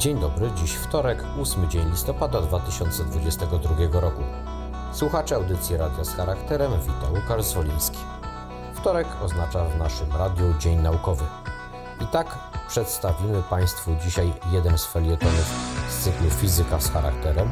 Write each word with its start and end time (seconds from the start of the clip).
Dzień 0.00 0.20
dobry, 0.20 0.50
dziś 0.56 0.72
wtorek, 0.72 1.24
8 1.42 1.70
dzień 1.70 1.90
listopada 1.90 2.40
2022 2.40 4.00
roku. 4.00 4.22
Słuchacze 4.92 5.36
audycji 5.36 5.76
Radia 5.76 6.04
z 6.04 6.14
charakterem 6.14 6.72
wita 6.80 7.10
Łukasz 7.14 7.44
Zwoliński. 7.44 7.98
Wtorek 8.74 9.06
oznacza 9.22 9.64
w 9.64 9.78
naszym 9.78 10.16
radiu 10.18 10.54
Dzień 10.58 10.78
Naukowy. 10.78 11.24
I 12.00 12.06
tak 12.06 12.38
przedstawimy 12.68 13.42
Państwu 13.50 13.90
dzisiaj 14.04 14.32
jeden 14.52 14.78
z 14.78 14.86
felietonów 14.86 15.54
z 15.88 15.98
cyklu 15.98 16.30
Fizyka 16.30 16.80
z 16.80 16.90
charakterem, 16.90 17.50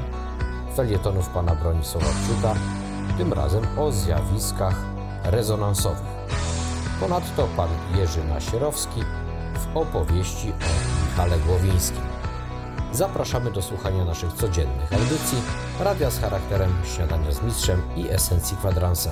felietonów 0.77 1.28
pana 1.28 1.55
Bronisława 1.55 2.06
Psiuta, 2.06 2.55
tym 3.19 3.33
razem 3.33 3.78
o 3.78 3.92
zjawiskach 3.92 4.74
rezonansowych. 5.24 6.06
Ponadto 7.01 7.48
pan 7.56 7.69
Jerzy 7.96 8.24
Nasierowski 8.24 9.02
w 9.55 9.77
opowieści 9.77 10.52
o 10.52 11.06
Michale 11.06 11.38
Głowińskim. 11.38 12.08
Zapraszamy 12.92 13.51
do 13.51 13.62
słuchania 13.62 14.05
naszych 14.05 14.33
codziennych 14.33 14.92
audycji, 14.92 15.38
radia 15.80 16.10
z 16.10 16.20
charakterem, 16.20 16.70
śniadania 16.95 17.33
z 17.33 17.42
mistrzem 17.42 17.83
i 17.97 18.09
esencji 18.09 18.56
kwadransa. 18.56 19.11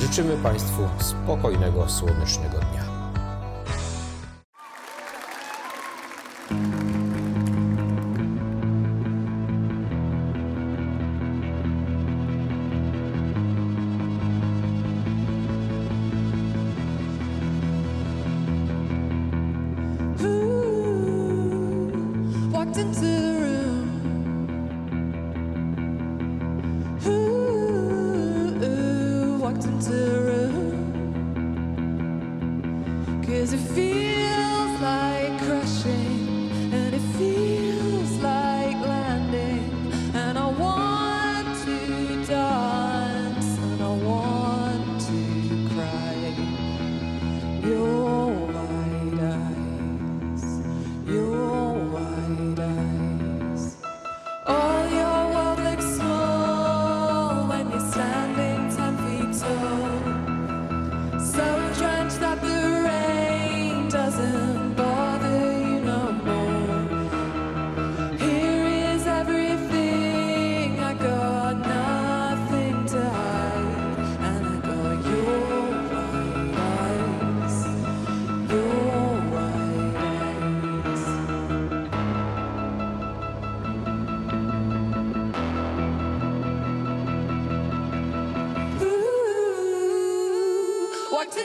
Życzymy 0.00 0.36
Państwu 0.36 0.88
spokojnego, 0.98 1.88
słonecznego 1.88 2.58
dnia. 2.58 2.71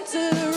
to 0.08 0.57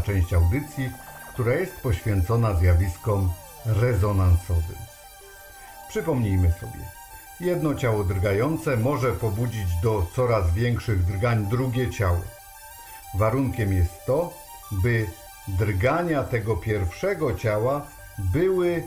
część 0.00 0.32
audycji, 0.34 0.90
która 1.28 1.54
jest 1.54 1.80
poświęcona 1.80 2.54
zjawiskom 2.54 3.32
rezonansowym. 3.66 4.76
Przypomnijmy 5.88 6.52
sobie. 6.52 7.00
Jedno 7.40 7.74
ciało 7.74 8.04
drgające 8.04 8.76
może 8.76 9.12
pobudzić 9.12 9.66
do 9.82 10.06
coraz 10.16 10.50
większych 10.54 11.04
drgań 11.04 11.46
drugie 11.46 11.90
ciało. 11.90 12.20
Warunkiem 13.14 13.72
jest 13.72 14.06
to, 14.06 14.32
by 14.72 15.06
drgania 15.48 16.22
tego 16.22 16.56
pierwszego 16.56 17.34
ciała 17.34 17.86
były 18.18 18.82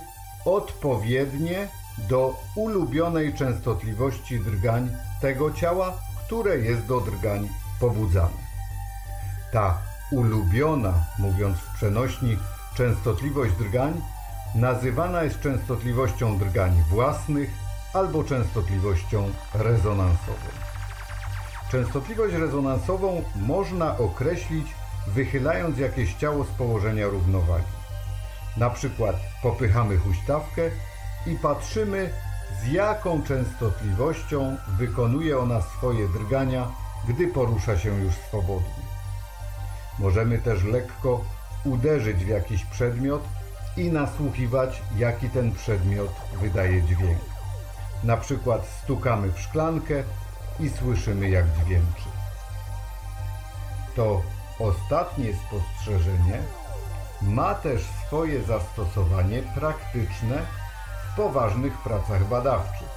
odpowiednie 0.46 1.68
do 1.98 2.40
ulubionej 2.56 3.34
częstotliwości 3.34 4.40
drgań 4.40 4.90
tego 5.22 5.52
ciała, 5.52 5.94
które 6.26 6.58
jest 6.58 6.86
do 6.86 7.02
drgań 7.02 7.50
pobudzane. 7.80 8.44
Ta 9.52 9.93
ulubiona, 10.14 10.94
mówiąc 11.20 11.58
w 11.58 11.74
przenośni, 11.76 12.38
częstotliwość 12.76 13.54
drgań 13.54 14.02
nazywana 14.56 15.24
jest 15.24 15.40
częstotliwością 15.42 16.38
drgań 16.38 16.84
własnych 16.90 17.50
albo 17.94 18.24
częstotliwością 18.24 19.32
rezonansową. 19.54 20.48
Częstotliwość 21.72 22.36
rezonansową 22.36 23.24
można 23.36 23.98
określić 23.98 24.68
wychylając 25.08 25.78
jakieś 25.78 26.14
ciało 26.14 26.44
z 26.44 26.48
położenia 26.48 27.08
równowagi. 27.08 27.74
Na 28.58 28.70
przykład 28.70 29.16
popychamy 29.44 29.98
huśtawkę 29.98 30.62
i 31.28 31.36
patrzymy 31.36 32.10
z 32.62 32.72
jaką 32.72 33.24
częstotliwością 33.24 34.58
wykonuje 34.78 35.40
ona 35.40 35.62
swoje 35.62 36.08
drgania, 36.08 36.68
gdy 37.08 37.28
porusza 37.28 37.78
się 37.78 37.90
już 37.90 38.14
swobodnie. 38.14 38.83
Możemy 40.00 40.38
też 40.38 40.64
lekko 40.64 41.24
uderzyć 41.66 42.26
w 42.26 42.28
jakiś 42.28 42.66
przedmiot 42.66 43.24
i 43.78 43.92
nasłuchiwać, 43.92 44.82
jaki 44.98 45.30
ten 45.30 45.52
przedmiot 45.52 46.12
wydaje 46.42 46.82
dźwięk. 46.82 47.20
Na 48.04 48.18
przykład 48.18 48.68
stukamy 48.84 49.32
w 49.32 49.40
szklankę 49.40 50.04
i 50.60 50.70
słyszymy, 50.70 51.30
jak 51.30 51.46
dźwięczy. 51.54 52.10
To 53.96 54.22
ostatnie 54.60 55.26
spostrzeżenie 55.34 56.40
ma 57.22 57.56
też 57.56 57.82
swoje 58.08 58.44
zastosowanie 58.44 59.44
praktyczne 59.56 60.46
w 61.04 61.16
poważnych 61.16 61.78
pracach 61.78 62.28
badawczych. 62.28 62.90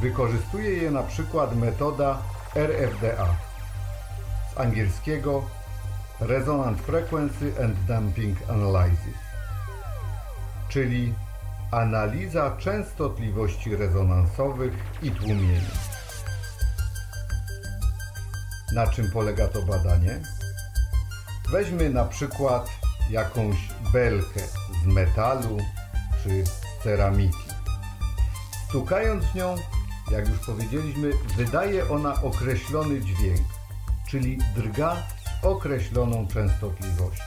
Wykorzystuje 0.00 0.70
je 0.70 0.90
na 0.90 1.02
przykład 1.02 1.56
metoda 1.56 2.18
RFDA 2.56 3.26
z 4.54 4.60
angielskiego 4.60 5.42
Resonant 6.20 6.80
Frequency 6.80 7.52
and 7.64 7.74
Damping 7.88 8.36
Analysis, 8.48 9.18
czyli 10.68 11.14
analiza 11.70 12.56
częstotliwości 12.56 13.76
rezonansowych 13.76 14.72
i 15.02 15.10
tłumienia. 15.10 15.60
Na 18.74 18.86
czym 18.86 19.10
polega 19.10 19.48
to 19.48 19.62
badanie? 19.62 20.20
Weźmy 21.50 21.90
na 21.90 22.04
przykład 22.04 22.70
jakąś 23.10 23.56
belkę 23.92 24.40
z 24.82 24.86
metalu 24.86 25.58
czy 26.22 26.44
ceramiki. 26.82 27.48
Stukając 28.68 29.24
w 29.24 29.34
nią, 29.34 29.54
jak 30.10 30.28
już 30.28 30.38
powiedzieliśmy, 30.38 31.10
wydaje 31.36 31.88
ona 31.90 32.22
określony 32.22 33.00
dźwięk, 33.00 33.46
czyli 34.08 34.38
drga 34.56 34.96
określoną 35.44 36.26
częstotliwością. 36.26 37.24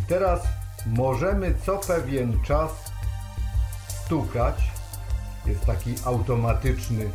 I 0.00 0.02
teraz 0.08 0.40
możemy 0.86 1.54
co 1.66 1.78
pewien 1.78 2.42
czas 2.42 2.70
stukać. 3.88 4.70
Jest 5.46 5.66
taki 5.66 5.94
automatyczny, 6.04 7.10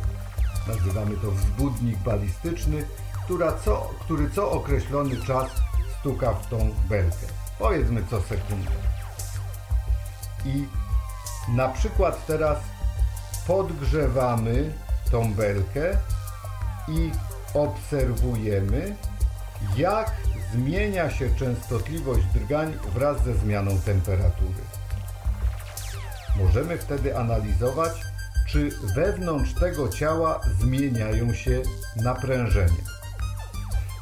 nazywamy 0.68 1.16
to 1.16 1.30
wzbudnik 1.30 1.98
balistyczny, 1.98 2.84
która 3.24 3.52
co, 3.52 3.90
który 4.00 4.30
co 4.30 4.50
określony 4.50 5.16
czas 5.16 5.50
stuka 6.00 6.32
w 6.32 6.46
tą 6.46 6.74
belkę. 6.88 7.26
Powiedzmy 7.58 8.02
co 8.10 8.20
sekundę. 8.22 8.70
I 10.44 10.64
na 11.48 11.68
przykład 11.68 12.26
teraz 12.26 12.58
podgrzewamy 13.46 14.72
tą 15.10 15.34
belkę 15.34 15.98
i 16.88 17.10
obserwujemy, 17.56 18.96
jak 19.76 20.12
zmienia 20.52 21.10
się 21.10 21.36
częstotliwość 21.36 22.26
drgań 22.34 22.72
wraz 22.94 23.24
ze 23.24 23.34
zmianą 23.34 23.78
temperatury. 23.80 24.60
Możemy 26.36 26.78
wtedy 26.78 27.18
analizować, 27.18 27.92
czy 28.48 28.70
wewnątrz 28.94 29.54
tego 29.54 29.88
ciała 29.88 30.40
zmieniają 30.60 31.34
się 31.34 31.62
naprężenia. 31.96 32.96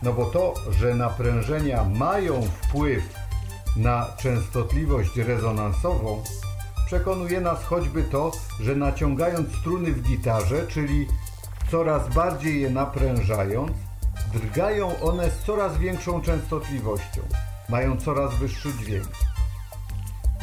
No 0.03 0.13
bo 0.13 0.27
to, 0.27 0.55
że 0.71 0.95
naprężenia 0.95 1.85
mają 1.85 2.43
wpływ 2.43 3.05
na 3.77 4.07
częstotliwość 4.19 5.17
rezonansową, 5.17 6.23
przekonuje 6.87 7.41
nas 7.41 7.65
choćby 7.65 8.03
to, 8.03 8.33
że 8.61 8.77
naciągając 8.77 9.57
struny 9.57 9.93
w 9.93 10.03
gitarze, 10.03 10.67
czyli 10.67 11.07
coraz 11.75 12.09
bardziej 12.09 12.61
je 12.61 12.71
naprężając, 12.71 13.73
drgają 14.33 15.01
one 15.01 15.31
z 15.31 15.39
coraz 15.39 15.79
większą 15.79 16.21
częstotliwością, 16.21 17.21
mają 17.69 17.97
coraz 17.97 18.35
wyższy 18.35 18.73
dźwięk. 18.73 19.09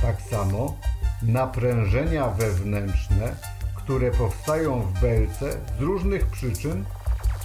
Tak 0.02 0.22
samo 0.22 0.78
naprężenia 1.22 2.28
wewnętrzne, 2.28 3.36
które 3.76 4.12
powstają 4.12 4.82
w 4.82 5.02
belce 5.02 5.58
z 5.80 5.82
różnych 5.82 6.26
przyczyn, 6.26 6.86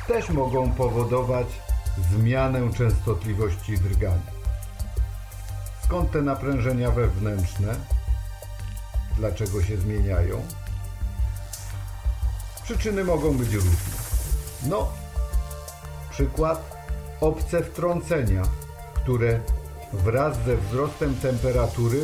też 0.07 0.31
mogą 0.31 0.73
powodować 0.73 1.47
zmianę 2.13 2.73
częstotliwości 2.73 3.79
drgania. 3.79 4.33
Skąd 5.85 6.11
te 6.11 6.23
naprężenia 6.23 6.91
wewnętrzne? 6.91 7.75
Dlaczego 9.17 9.63
się 9.63 9.77
zmieniają? 9.77 10.43
Przyczyny 12.67 13.05
mogą 13.05 13.37
być 13.37 13.55
różne. 13.55 13.71
No, 14.69 14.89
przykład 16.11 16.77
obce 17.21 17.63
wtrącenia, 17.63 18.43
które 18.95 19.41
wraz 19.93 20.37
ze 20.47 20.57
wzrostem 20.57 21.15
temperatury 21.15 22.01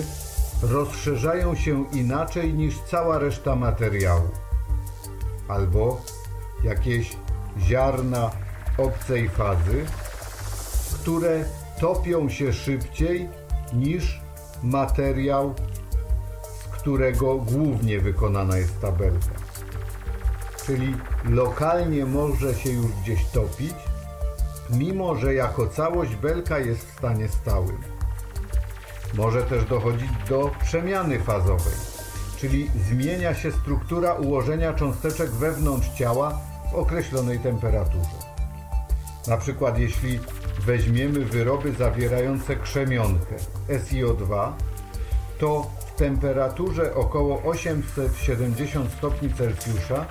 rozszerzają 0.63 1.55
się 1.55 1.85
inaczej 1.93 2.55
niż 2.55 2.75
cała 2.91 3.19
reszta 3.19 3.57
materiału. 3.57 4.29
Albo 5.49 6.01
jakieś 6.65 7.17
ziarna 7.59 8.31
obcej 8.79 9.29
fazy, 9.29 9.85
które 10.95 11.45
topią 11.81 12.29
się 12.29 12.53
szybciej 12.53 13.29
niż 13.73 14.21
materiał, 14.63 15.55
z 16.43 16.81
którego 16.81 17.37
głównie 17.37 18.01
wykonana 18.01 18.57
jest 18.59 18.81
tabelka. 18.81 19.52
Czyli 20.67 20.97
lokalnie 21.25 22.07
może 22.07 22.55
się 22.55 22.71
już 22.71 22.87
gdzieś 22.87 23.25
topić, 23.25 23.75
mimo 24.71 25.17
że 25.17 25.35
jako 25.35 25.67
całość 25.67 26.17
belka 26.17 26.59
jest 26.59 26.87
w 26.89 26.99
stanie 26.99 27.29
stałym. 27.29 27.79
Może 29.15 29.43
też 29.43 29.65
dochodzić 29.65 30.11
do 30.29 30.51
przemiany 30.63 31.19
fazowej, 31.19 31.75
czyli 32.39 32.71
zmienia 32.89 33.35
się 33.35 33.53
struktura 33.53 34.13
ułożenia 34.13 34.73
cząsteczek 34.73 35.31
wewnątrz 35.31 35.89
ciała 35.89 36.39
w 36.73 36.75
określonej 36.75 37.39
temperaturze. 37.39 38.33
Na 39.27 39.37
przykład 39.37 39.79
jeśli 39.79 40.21
weźmiemy 40.67 41.25
wyroby 41.25 41.73
zawierające 41.73 42.57
krzemionkę 42.57 43.35
SiO2, 43.69 44.53
to 45.39 45.71
w 45.87 45.93
temperaturze 45.95 46.95
około 46.95 47.43
870 47.43 48.93
stopni 48.93 49.35
Celsjusza 49.35 50.07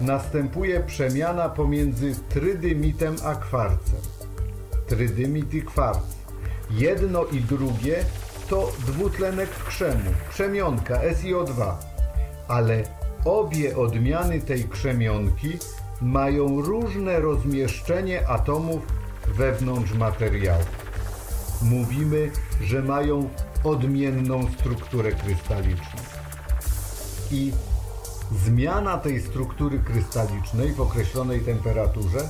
następuje 0.00 0.80
przemiana 0.80 1.48
pomiędzy 1.48 2.14
trydymitem 2.28 3.16
a 3.24 3.34
kwarcem. 3.34 4.00
Trydymit 4.86 5.54
i 5.54 5.62
kwarc. 5.62 6.04
Jedno 6.70 7.24
i 7.24 7.40
drugie 7.40 8.04
to 8.48 8.72
dwutlenek 8.86 9.50
krzemu, 9.50 10.10
krzemionka 10.30 10.94
SiO2, 10.94 11.72
ale 12.48 12.82
obie 13.24 13.76
odmiany 13.76 14.40
tej 14.40 14.64
krzemionki 14.64 15.58
mają 16.02 16.60
różne 16.60 17.20
rozmieszczenie 17.20 18.28
atomów 18.28 18.82
wewnątrz 19.28 19.92
materiału. 19.92 20.64
Mówimy, 21.62 22.30
że 22.62 22.82
mają 22.82 23.28
odmienną 23.64 24.52
strukturę 24.58 25.12
krystaliczną. 25.12 26.00
I 27.30 27.52
zmiana 28.32 28.98
tej 28.98 29.22
struktury 29.22 29.78
krystalicznej 29.78 30.72
w 30.72 30.80
określonej 30.80 31.40
temperaturze 31.40 32.28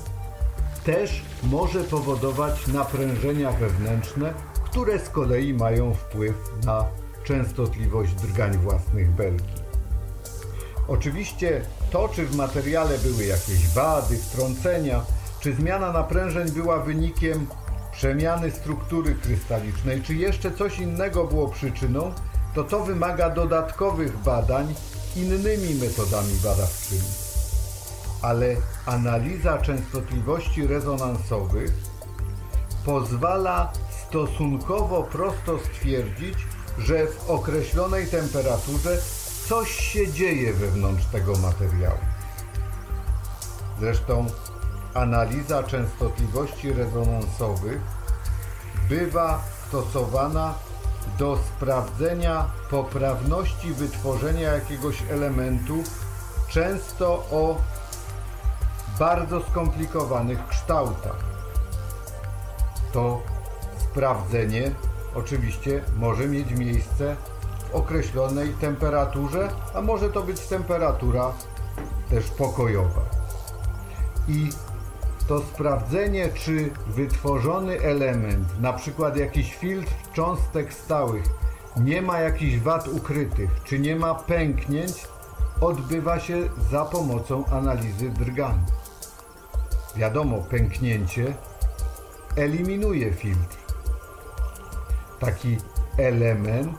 też 0.85 1.23
może 1.43 1.85
powodować 1.85 2.67
naprężenia 2.67 3.53
wewnętrzne, 3.53 4.35
które 4.65 4.99
z 4.99 5.09
kolei 5.09 5.55
mają 5.55 5.95
wpływ 5.95 6.35
na 6.65 6.85
częstotliwość 7.25 8.15
drgań 8.15 8.59
własnych 8.59 9.11
belki. 9.11 9.55
Oczywiście 10.89 11.63
to, 11.91 12.09
czy 12.09 12.27
w 12.27 12.37
materiale 12.37 12.99
były 12.99 13.25
jakieś 13.25 13.69
wady, 13.69 14.19
wtrącenia, 14.19 15.01
czy 15.41 15.55
zmiana 15.55 15.93
naprężeń 15.93 16.51
była 16.51 16.79
wynikiem 16.79 17.47
przemiany 17.93 18.51
struktury 18.51 19.15
krystalicznej, 19.15 20.03
czy 20.03 20.15
jeszcze 20.15 20.51
coś 20.51 20.79
innego 20.79 21.25
było 21.25 21.49
przyczyną, 21.49 22.13
to 22.55 22.65
to 22.65 22.85
wymaga 22.85 23.31
dodatkowych 23.31 24.19
badań 24.19 24.75
innymi 25.17 25.75
metodami 25.75 26.35
badawczymi. 26.43 27.11
Ale 28.23 28.57
analiza 28.87 29.59
częstotliwości 29.59 30.67
rezonansowych 30.67 31.73
pozwala 32.85 33.73
stosunkowo 34.09 35.03
prosto 35.03 35.59
stwierdzić, 35.59 36.35
że 36.79 37.07
w 37.07 37.31
określonej 37.31 38.07
temperaturze 38.07 38.99
coś 39.49 39.71
się 39.71 40.13
dzieje 40.13 40.53
wewnątrz 40.53 41.05
tego 41.07 41.33
materiału. 41.37 41.99
Zresztą 43.81 44.27
analiza 44.95 45.63
częstotliwości 45.63 46.73
rezonansowych 46.73 47.81
bywa 48.89 49.45
stosowana 49.69 50.55
do 51.19 51.39
sprawdzenia 51.57 52.45
poprawności 52.71 53.75
wytworzenia 53.75 54.53
jakiegoś 54.53 55.03
elementu, 55.11 55.83
często 56.49 57.07
o 57.13 57.57
bardzo 58.99 59.41
skomplikowanych 59.41 60.47
kształtach. 60.47 61.17
To 62.93 63.23
sprawdzenie 63.79 64.71
oczywiście 65.15 65.83
może 65.97 66.27
mieć 66.29 66.51
miejsce 66.51 67.17
w 67.71 67.75
określonej 67.75 68.53
temperaturze, 68.53 69.49
a 69.75 69.81
może 69.81 70.11
to 70.11 70.23
być 70.23 70.41
temperatura 70.41 71.33
też 72.11 72.27
pokojowa. 72.27 73.01
I 74.29 74.51
to 75.29 75.41
sprawdzenie, 75.41 76.29
czy 76.35 76.71
wytworzony 76.87 77.81
element, 77.81 78.49
przykład 78.73 79.17
jakiś 79.17 79.55
filtr 79.55 79.93
cząstek 80.13 80.73
stałych, 80.75 81.25
nie 81.77 82.03
ma 82.03 82.21
jakichś 82.21 82.59
wad 82.59 82.89
ukrytych, 82.89 83.51
czy 83.65 83.79
nie 83.79 83.97
ma 83.97 84.15
pęknięć, 84.15 85.07
odbywa 85.61 86.21
się 86.21 86.49
za 86.71 86.85
pomocą 86.85 87.45
analizy 87.47 88.11
drgania. 88.11 88.65
Wiadomo, 89.97 90.39
pęknięcie 90.39 91.35
eliminuje 92.37 93.13
filtr. 93.13 93.57
Taki 95.21 95.57
element 95.99 96.79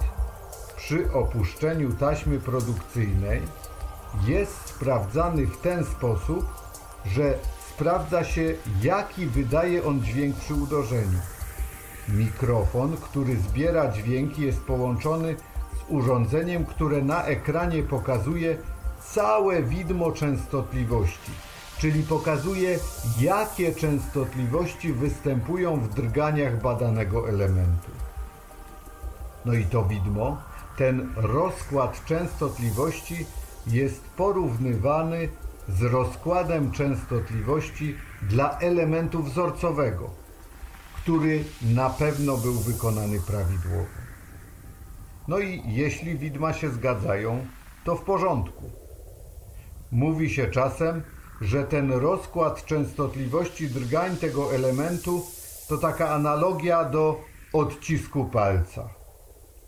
przy 0.78 1.12
opuszczeniu 1.14 1.94
taśmy 1.94 2.40
produkcyjnej 2.40 3.42
jest 4.26 4.68
sprawdzany 4.68 5.48
w 5.48 5.58
ten 5.58 5.86
sposób, 5.86 6.46
że 7.06 7.40
sprawdza 7.76 8.24
się, 8.24 8.54
jaki 8.82 9.26
wydaje 9.26 9.86
on 9.86 10.02
dźwięk 10.02 10.36
przy 10.36 10.54
uderzeniu. 10.54 11.20
Mikrofon, 12.10 12.98
który 12.98 13.36
zbiera 13.38 13.92
dźwięki, 13.92 14.42
jest 14.42 14.62
połączony 14.62 15.36
z 15.74 15.92
urządzeniem, 15.92 16.66
które 16.66 17.02
na 17.02 17.24
ekranie 17.24 17.84
pokazuje 17.84 18.58
całe 19.14 19.64
widmo 19.64 20.12
częstotliwości, 20.12 21.32
czyli 21.78 22.04
pokazuje, 22.04 22.80
jakie 23.20 23.76
częstotliwości 23.76 24.94
występują 24.94 25.80
w 25.80 25.94
drganiach 25.94 26.62
badanego 26.62 27.30
elementu. 27.30 27.92
No 29.46 29.54
i 29.54 29.66
to 29.66 29.84
widmo, 29.84 30.38
ten 30.78 31.14
rozkład 31.16 32.06
częstotliwości 32.06 33.26
jest 33.68 34.02
porównywany 34.18 35.30
z 35.70 35.82
rozkładem 35.82 36.72
częstotliwości 36.72 37.96
dla 38.22 38.60
elementu 38.60 39.24
wzorcowego, 39.24 40.10
który 40.96 41.44
na 41.62 41.90
pewno 41.90 42.38
był 42.38 42.54
wykonany 42.54 43.20
prawidłowo. 43.20 43.86
No 45.28 45.40
i 45.40 45.62
jeśli 45.66 46.18
widma 46.18 46.54
się 46.54 46.70
zgadzają, 46.70 47.46
to 47.84 47.96
w 47.96 48.02
porządku. 48.02 48.64
Mówi 49.92 50.30
się 50.30 50.48
czasem, 50.48 51.04
że 51.42 51.64
ten 51.64 51.92
rozkład 51.92 52.66
częstotliwości 52.66 53.70
drgań 53.70 54.18
tego 54.18 54.56
elementu 54.56 55.26
to 55.68 55.78
taka 55.78 56.10
analogia 56.10 56.86
do 56.86 57.22
odcisku 57.54 58.26
palca. 58.26 58.90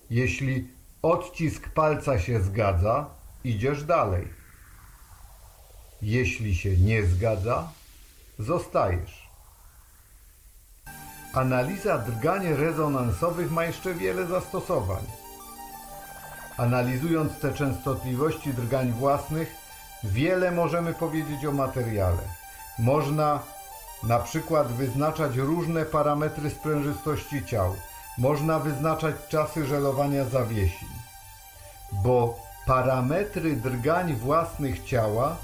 Jeśli 0.09 0.67
odcisk 1.01 1.69
palca 1.69 2.19
się 2.19 2.41
zgadza, 2.41 3.09
idziesz 3.43 3.83
dalej. 3.83 4.36
Jeśli 6.01 6.55
się 6.55 6.77
nie 6.77 7.05
zgadza, 7.05 7.67
zostajesz. 8.39 9.27
Analiza 11.33 11.97
drgań 11.97 12.53
rezonansowych 12.53 13.51
ma 13.51 13.65
jeszcze 13.65 13.93
wiele 13.93 14.27
zastosowań. 14.27 15.03
Analizując 16.57 17.39
te 17.39 17.53
częstotliwości 17.53 18.53
drgań 18.53 18.91
własnych, 18.91 19.55
wiele 20.03 20.51
możemy 20.51 20.93
powiedzieć 20.93 21.45
o 21.45 21.51
materiale. 21.51 22.23
Można 22.79 23.39
na 24.03 24.19
przykład 24.19 24.67
wyznaczać 24.67 25.35
różne 25.35 25.85
parametry 25.85 26.49
sprężystości 26.49 27.45
ciał. 27.45 27.75
Można 28.17 28.59
wyznaczać 28.59 29.15
czasy 29.29 29.65
żelowania 29.65 30.25
zawiesiń, 30.25 30.89
bo 31.91 32.39
parametry 32.65 33.55
drgań 33.55 34.15
własnych 34.15 34.83
ciała 34.83 35.37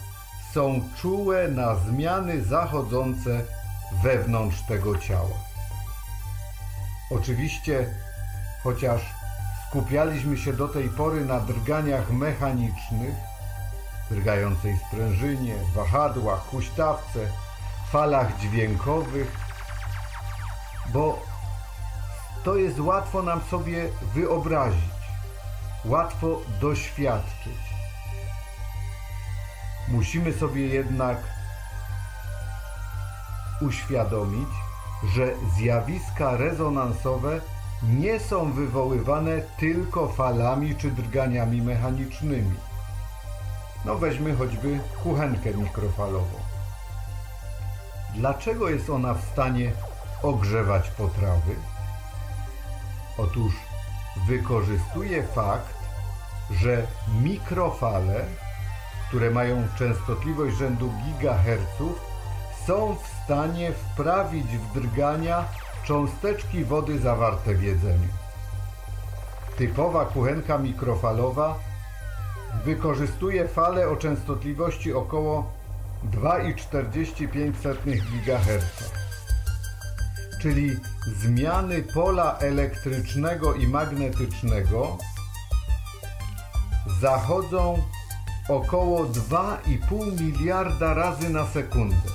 są 0.54 0.82
czułe 1.02 1.48
na 1.48 1.76
zmiany 1.76 2.44
zachodzące 2.44 3.42
wewnątrz 4.04 4.62
tego 4.62 4.98
ciała. 4.98 5.38
Oczywiście, 7.12 7.90
chociaż 8.64 9.02
skupialiśmy 9.70 10.38
się 10.38 10.54
do 10.54 10.68
tej 10.68 10.90
pory 10.90 11.26
na 11.26 11.40
drganiach 11.40 12.12
mechanicznych, 12.12 13.16
drgającej 14.12 14.78
sprężynie, 14.88 15.56
wahadłach, 15.76 16.40
huśtawce, 16.40 17.20
falach 17.92 18.38
dźwiękowych, 18.38 19.38
bo 20.94 21.22
to 22.44 22.56
jest 22.56 22.80
łatwo 22.80 23.22
nam 23.22 23.42
sobie 23.42 23.90
wyobrazić, 24.14 24.94
łatwo 25.86 26.42
doświadczyć. 26.62 27.73
Musimy 29.88 30.34
sobie 30.34 30.68
jednak 30.68 31.18
uświadomić, 33.62 34.50
że 35.16 35.34
zjawiska 35.58 36.38
rezonansowe 36.38 37.42
nie 37.84 38.20
są 38.20 38.52
wywoływane 38.52 39.42
tylko 39.58 40.08
falami 40.08 40.76
czy 40.76 40.92
drganiami 40.92 41.62
mechanicznymi. 41.62 42.56
No 43.86 43.96
weźmy 43.96 44.36
choćby 44.36 44.80
kuchenkę 45.04 45.54
mikrofalową. 45.54 46.38
Dlaczego 48.16 48.70
jest 48.70 48.90
ona 48.90 49.14
w 49.14 49.24
stanie 49.24 49.72
ogrzewać 50.24 50.90
potrawy? 50.90 51.56
Otóż 53.18 53.54
wykorzystuje 54.28 55.24
fakt, 55.24 55.76
że 56.52 56.88
mikrofale, 57.22 58.26
które 59.14 59.32
mają 59.32 59.68
częstotliwość 59.78 60.58
rzędu 60.58 60.92
gigaherców, 61.06 62.02
są 62.68 62.96
w 62.96 63.24
stanie 63.24 63.72
wprawić 63.72 64.46
w 64.46 64.74
drgania 64.74 65.46
cząsteczki 65.84 66.66
wody 66.66 67.00
zawarte 67.00 67.56
w 67.56 67.64
jedzeniu. 67.64 68.08
Typowa 69.58 70.06
kuchenka 70.06 70.58
mikrofalowa 70.58 71.60
wykorzystuje 72.66 73.48
fale 73.48 73.90
o 73.90 73.96
częstotliwości 73.96 74.94
około 74.94 75.52
2,45 76.12 77.52
GHz, 78.26 78.92
czyli 80.42 80.72
zmiany 81.22 81.84
pola 81.94 82.38
elektrycznego 82.38 83.54
i 83.54 83.68
magnetycznego 83.68 84.98
zachodzą 87.02 87.84
około 88.50 89.06
2,5 89.06 90.22
miliarda 90.22 90.94
razy 90.94 91.30
na 91.30 91.48
sekundę. 91.48 92.10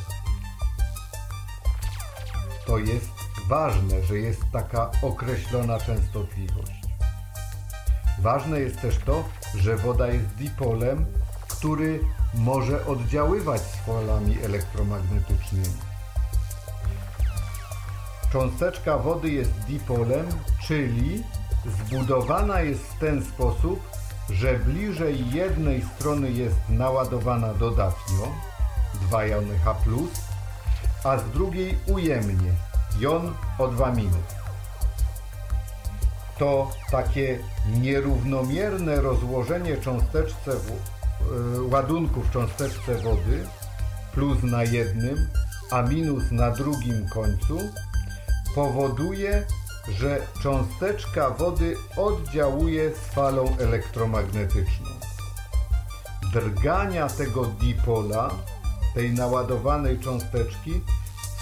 To 2.67 2.79
jest 2.79 3.11
ważne, 3.49 4.03
że 4.03 4.19
jest 4.19 4.41
taka 4.53 4.91
określona 5.03 5.81
częstotliwość. 5.81 6.83
Ważne 8.19 8.61
jest 8.61 8.81
też 8.81 8.99
to, 8.99 9.25
że 9.55 9.77
woda 9.77 10.09
jest 10.09 10.27
dipolem, 10.27 11.07
który 11.49 12.01
może 12.35 12.87
oddziaływać 12.87 13.61
z 13.61 13.77
falami 13.77 14.39
elektromagnetycznymi. 14.45 15.77
Cząsteczka 18.33 18.99
wody 18.99 19.31
jest 19.31 19.51
dipolem, 19.51 20.27
czyli 20.63 21.25
zbudowana 21.67 22.61
jest 22.61 22.83
w 22.83 22.99
ten 22.99 23.25
sposób, 23.25 23.98
że 24.31 24.59
bliżej 24.59 25.31
jednej 25.31 25.83
strony 25.83 26.33
jest 26.33 26.57
naładowana 26.69 27.55
dodatnio, 27.55 28.33
2 28.95 29.25
jony 29.25 29.59
H+, 29.59 29.75
a 31.05 31.19
z 31.19 31.31
drugiej 31.31 31.79
ujemnie, 31.87 32.53
jon 32.99 33.35
O2-. 33.59 34.09
To 36.39 36.71
takie 36.91 37.39
nierównomierne 37.81 39.01
rozłożenie 39.01 39.77
cząsteczce 39.77 40.51
y, 40.51 41.63
ładunku 41.63 42.23
w 42.23 42.31
cząsteczce 42.31 42.95
wody, 42.95 43.47
plus 44.13 44.43
na 44.43 44.65
jednym, 44.65 45.29
a 45.71 45.83
minus 45.83 46.31
na 46.31 46.51
drugim 46.51 47.09
końcu, 47.09 47.59
powoduje, 48.55 49.47
że 49.91 50.27
cząsteczka 50.43 51.31
wody 51.31 51.77
oddziałuje 51.97 52.95
z 52.95 52.99
falą 52.99 53.57
elektromagnetyczną. 53.59 54.87
Drgania 56.33 57.09
tego 57.09 57.45
dipola, 57.45 58.31
tej 58.95 59.13
naładowanej 59.13 59.99
cząsteczki 59.99 60.81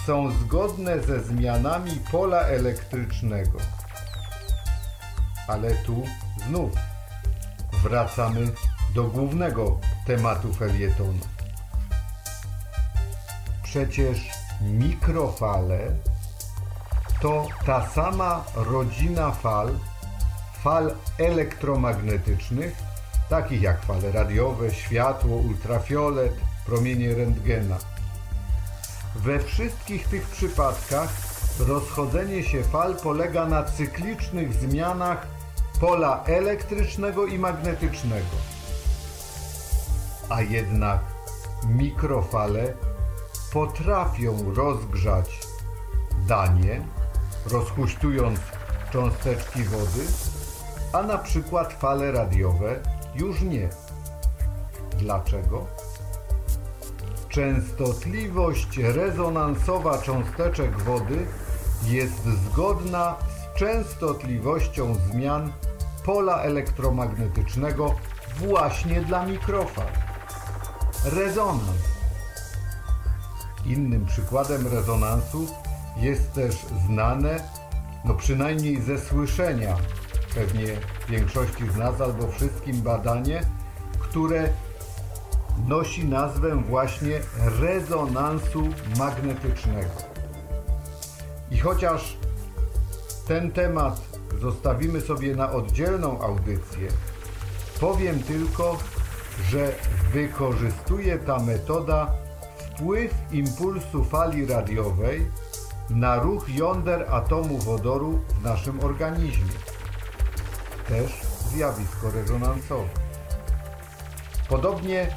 są 0.05 0.31
zgodne 0.31 0.99
ze 1.03 1.23
zmianami 1.23 1.91
pola 2.11 2.41
elektrycznego. 2.41 3.59
Ale 5.47 5.71
tu 5.71 6.03
znów 6.47 6.71
wracamy 7.83 8.47
do 8.95 9.03
głównego 9.03 9.79
tematu 10.05 10.53
felietonu. 10.53 11.19
Przecież 13.63 14.17
mikrofale 14.61 15.79
to 17.21 17.47
ta 17.65 17.89
sama 17.89 18.43
rodzina 18.55 19.31
fal, 19.31 19.69
fal 20.63 20.95
elektromagnetycznych, 21.19 22.75
takich 23.29 23.61
jak 23.61 23.81
fale 23.81 24.11
radiowe, 24.11 24.73
światło, 24.73 25.37
ultrafiolet, 25.37 26.33
promienie 26.65 27.15
rentgena. 27.15 27.77
We 29.15 29.39
wszystkich 29.39 30.07
tych 30.07 30.27
przypadkach 30.27 31.09
rozchodzenie 31.59 32.43
się 32.43 32.63
fal 32.63 32.95
polega 32.95 33.45
na 33.45 33.63
cyklicznych 33.63 34.53
zmianach 34.53 35.27
pola 35.79 36.23
elektrycznego 36.25 37.25
i 37.25 37.39
magnetycznego. 37.39 38.35
A 40.29 40.41
jednak 40.41 40.99
mikrofale 41.67 42.73
potrafią 43.53 44.53
rozgrzać 44.53 45.39
danie, 46.27 46.81
rozhuśtując 47.51 48.39
cząsteczki 48.91 49.63
wody, 49.63 50.05
a 50.93 51.03
na 51.03 51.17
przykład 51.17 51.73
fale 51.73 52.11
radiowe 52.11 52.79
już 53.15 53.41
nie. 53.41 53.69
Dlaczego? 54.97 55.67
Częstotliwość 57.29 58.77
rezonansowa 58.77 59.97
cząsteczek 59.97 60.79
wody 60.79 61.25
jest 61.83 62.23
zgodna 62.23 63.15
z 63.29 63.59
częstotliwością 63.59 64.95
zmian 65.11 65.51
pola 66.05 66.41
elektromagnetycznego 66.41 67.95
właśnie 68.37 69.01
dla 69.01 69.25
mikrofal. 69.25 69.87
Rezonans. 71.05 71.87
Innym 73.65 74.05
przykładem 74.05 74.67
rezonansu 74.67 75.47
jest 75.99 76.33
też 76.33 76.55
znane, 76.87 77.39
no 78.05 78.13
przynajmniej 78.13 78.81
ze 78.81 78.99
słyszenia, 78.99 79.77
pewnie 80.35 80.65
większości 81.09 81.69
z 81.73 81.77
nas 81.77 82.01
albo 82.01 82.27
wszystkim 82.27 82.81
badanie, 82.81 83.41
które 83.99 84.49
nosi 85.67 86.05
nazwę 86.05 86.55
właśnie 86.55 87.19
rezonansu 87.59 88.69
magnetycznego. 88.97 89.89
I 91.51 91.57
chociaż 91.57 92.17
ten 93.27 93.51
temat 93.51 94.01
zostawimy 94.41 95.01
sobie 95.01 95.35
na 95.35 95.51
oddzielną 95.51 96.21
audycję, 96.21 96.87
powiem 97.79 98.23
tylko, 98.23 98.77
że 99.49 99.71
wykorzystuje 100.13 101.19
ta 101.19 101.39
metoda 101.39 102.13
wpływ 102.57 103.13
impulsu 103.31 104.03
fali 104.03 104.45
radiowej 104.45 105.31
na 105.89 106.19
ruch 106.19 106.49
jąder 106.49 107.05
atomu 107.11 107.57
wodoru 107.57 108.19
w 108.39 108.43
naszym 108.43 108.83
organizmie. 108.83 109.53
Też 110.87 111.21
zjawisko 111.51 112.11
rezonansowe. 112.11 112.89
Podobnie 114.49 115.07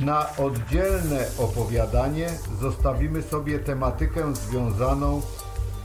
na 0.00 0.36
oddzielne 0.36 1.26
opowiadanie 1.38 2.28
zostawimy 2.60 3.22
sobie 3.22 3.58
tematykę 3.58 4.34
związaną 4.34 5.22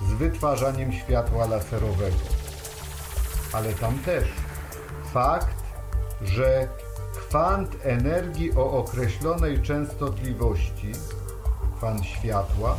z 0.10 0.14
wytwarzaniem 0.14 0.94
światła 0.94 1.46
laserowego. 1.46 2.18
Ale 3.54 3.74
tam 3.74 4.00
też 4.00 4.26
fakt, 5.14 5.56
że 6.22 6.68
kwant 7.16 7.76
energii 7.84 8.52
o 8.56 8.72
określonej 8.72 9.62
częstotliwości, 9.62 10.92
kwant 11.78 12.06
światła, 12.06 12.78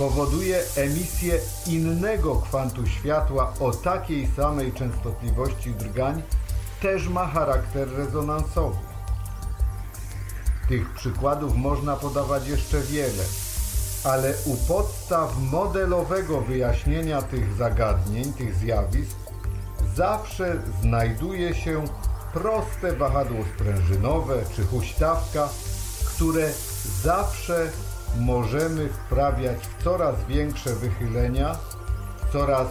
powoduje 0.00 0.62
emisję 0.76 1.38
innego 1.66 2.36
kwantu 2.36 2.86
światła 2.86 3.52
o 3.60 3.70
takiej 3.70 4.28
samej 4.36 4.72
częstotliwości 4.72 5.70
drgań, 5.70 6.22
też 6.82 7.08
ma 7.08 7.26
charakter 7.26 7.88
rezonansowy. 7.96 8.76
Tych 10.68 10.94
przykładów 10.94 11.56
można 11.56 11.96
podawać 11.96 12.48
jeszcze 12.48 12.80
wiele, 12.80 13.24
ale 14.04 14.34
u 14.44 14.56
podstaw 14.56 15.38
modelowego 15.38 16.40
wyjaśnienia 16.40 17.22
tych 17.22 17.54
zagadnień, 17.54 18.32
tych 18.32 18.54
zjawisk, 18.54 19.16
zawsze 19.96 20.62
znajduje 20.82 21.54
się 21.54 21.84
proste 22.32 22.92
wahadło 22.92 23.44
sprężynowe 23.54 24.42
czy 24.56 24.64
huśtawka, 24.64 25.48
które 26.16 26.50
zawsze 27.02 27.70
możemy 28.18 28.88
wprawiać 28.88 29.58
coraz 29.84 30.14
większe 30.28 30.74
wychylenia, 30.74 31.56
coraz 32.32 32.68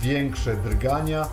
większe 0.00 0.56
drgania, 0.56 1.26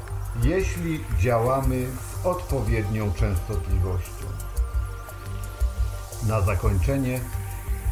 jeśli 0.43 1.03
działamy 1.19 1.85
z 1.85 2.25
odpowiednią 2.25 3.13
częstotliwością. 3.13 4.25
Na 6.27 6.41
zakończenie 6.41 7.19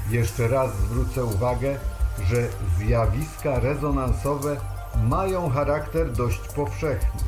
jeszcze 0.10 0.48
raz 0.48 0.76
zwrócę 0.76 1.26
uwagę, 1.26 1.78
że 2.26 2.48
zjawiska 2.78 3.60
rezonansowe 3.60 4.58
mają 5.04 5.50
charakter 5.50 6.12
dość 6.12 6.40
powszechny. 6.40 7.22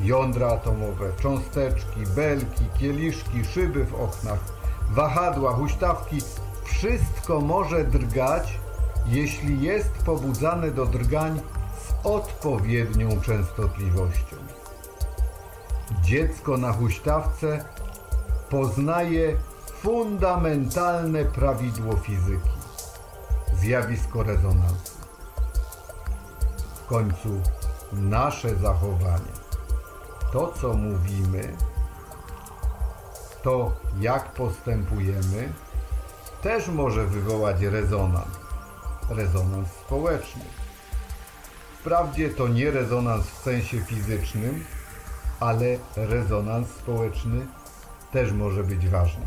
Jądra 0.00 0.48
atomowe, 0.48 1.12
cząsteczki, 1.20 2.00
belki, 2.16 2.64
kieliszki, 2.78 3.44
szyby 3.44 3.84
w 3.84 3.94
oknach, 3.94 4.38
wahadła, 4.90 5.52
huśtawki 5.52 6.18
wszystko 6.68 7.40
może 7.40 7.84
drgać, 7.84 8.58
jeśli 9.06 9.62
jest 9.62 9.92
pobudzane 9.92 10.70
do 10.70 10.86
drgań 10.86 11.40
z 11.78 12.06
odpowiednią 12.06 13.20
częstotliwością. 13.20 14.36
Dziecko 16.02 16.56
na 16.56 16.72
huśtawce 16.72 17.64
poznaje 18.50 19.36
fundamentalne 19.80 21.24
prawidło 21.24 21.96
fizyki 21.96 22.58
zjawisko 23.60 24.22
rezonansu. 24.22 24.98
W 26.74 26.86
końcu 26.86 27.40
nasze 27.92 28.56
zachowanie, 28.56 29.32
to 30.32 30.52
co 30.60 30.74
mówimy, 30.74 31.56
to 33.42 33.72
jak 34.00 34.32
postępujemy, 34.32 35.52
też 36.42 36.68
może 36.68 37.06
wywołać 37.06 37.62
rezonans. 37.62 38.38
Rezonans 39.10 39.68
społeczny. 39.68 40.44
Wprawdzie 41.80 42.30
to 42.30 42.48
nie 42.48 42.70
rezonans 42.70 43.26
w 43.26 43.42
sensie 43.42 43.80
fizycznym, 43.80 44.64
ale 45.40 45.78
rezonans 45.96 46.68
społeczny 46.68 47.46
też 48.12 48.32
może 48.32 48.64
być 48.64 48.88
ważny. 48.88 49.26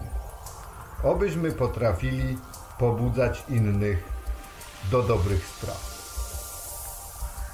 Obyśmy 1.03 1.51
potrafili 1.51 2.37
pobudzać 2.79 3.43
innych 3.49 4.03
do 4.91 5.03
dobrych 5.03 5.45
spraw. 5.45 5.91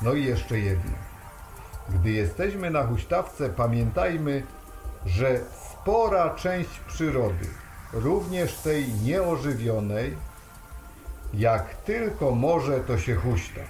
No 0.02 0.14
i 0.14 0.26
jeszcze 0.26 0.60
jedno. 0.60 0.92
Gdy 1.90 2.12
jesteśmy 2.12 2.72
na 2.72 2.84
huśtawce, 2.84 3.50
pamiętajmy, 3.50 4.44
że 5.06 5.40
spora 5.72 6.36
część 6.36 6.80
przyrody, 6.80 7.48
również 7.94 8.54
tej 8.54 8.94
nieożywionej, 8.94 10.18
jak 11.34 11.76
tylko 11.76 12.32
może, 12.32 12.80
to 12.80 12.98
się 12.98 13.16
huśta. 13.16 13.62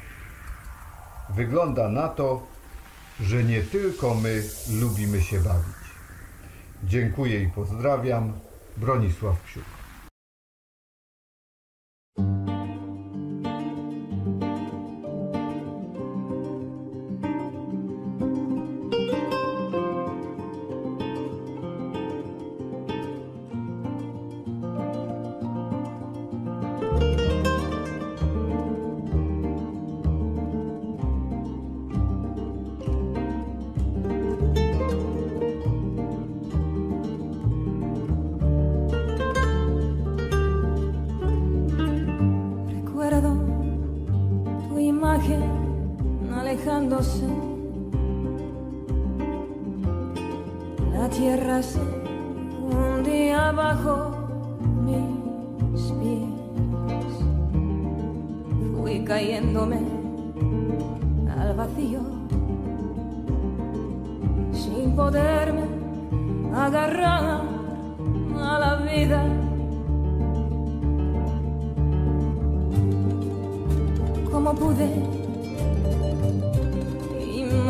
Wygląda 1.29 1.89
na 1.89 2.07
to, 2.07 2.41
że 3.19 3.43
nie 3.43 3.61
tylko 3.61 4.15
my 4.15 4.43
lubimy 4.79 5.21
się 5.21 5.39
bawić. 5.39 5.87
Dziękuję 6.83 7.41
i 7.41 7.47
pozdrawiam. 7.47 8.33
Bronisław 8.77 9.39
Psiuk. 9.41 9.76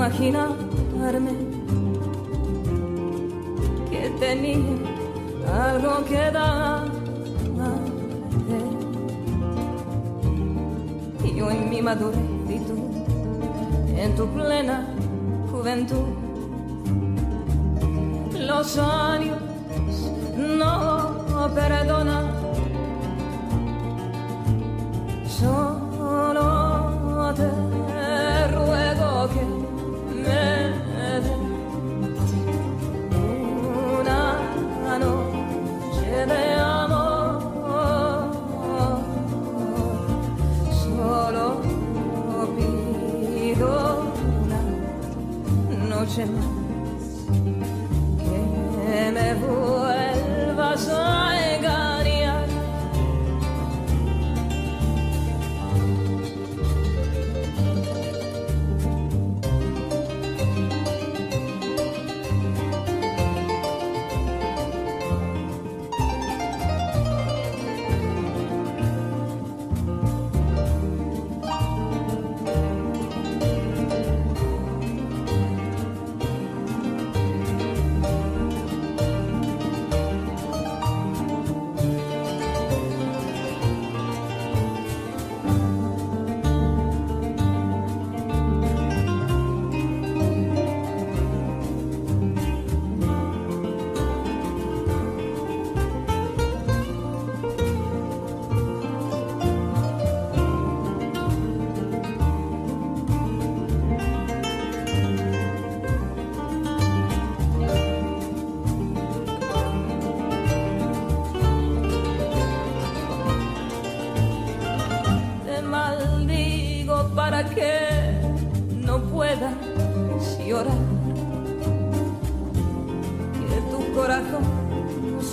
Imaginarme 0.08 1.32
que 3.90 4.10
tenía 4.20 5.70
algo 5.70 6.06
que 6.06 6.32
dar? 6.32 6.88
Yo 11.36 11.52
en 11.52 11.70
mi 11.70 11.82
madurez 11.84 12.20
y 12.50 12.58
tú 12.60 12.74
en 13.96 14.16
tu 14.16 14.28
plena 14.30 14.88
juventud. 15.52 16.08
Los 18.40 18.78
años 18.80 19.38
no 20.36 21.52
perdonan. 21.54 22.26
Solo 25.28 27.34
te 27.36 27.67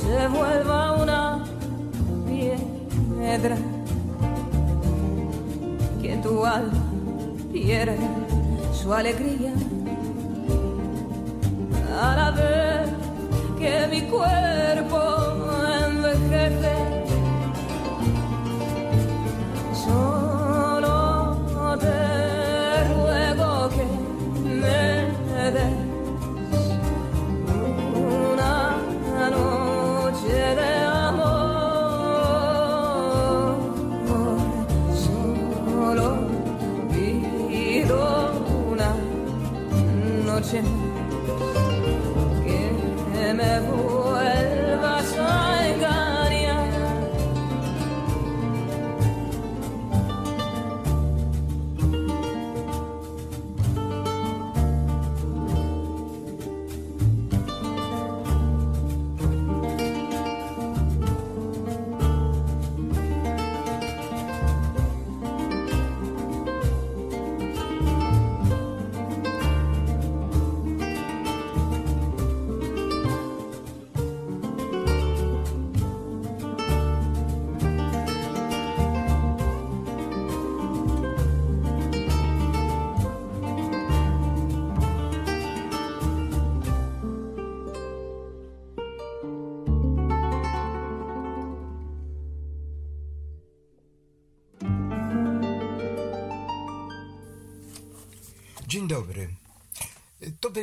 se 0.04 0.28
vuelva 0.28 0.92
una 0.92 1.44
piedra. 2.26 3.56
Que 6.00 6.16
tu 6.16 6.44
alma 6.44 6.84
pierda 7.52 7.94
su 8.72 8.92
alegría. 8.92 9.52
A 12.00 12.16
la 12.16 12.30
vez 12.32 12.90
que 13.58 13.86
mi 13.88 14.02
cuerpo 14.10 14.63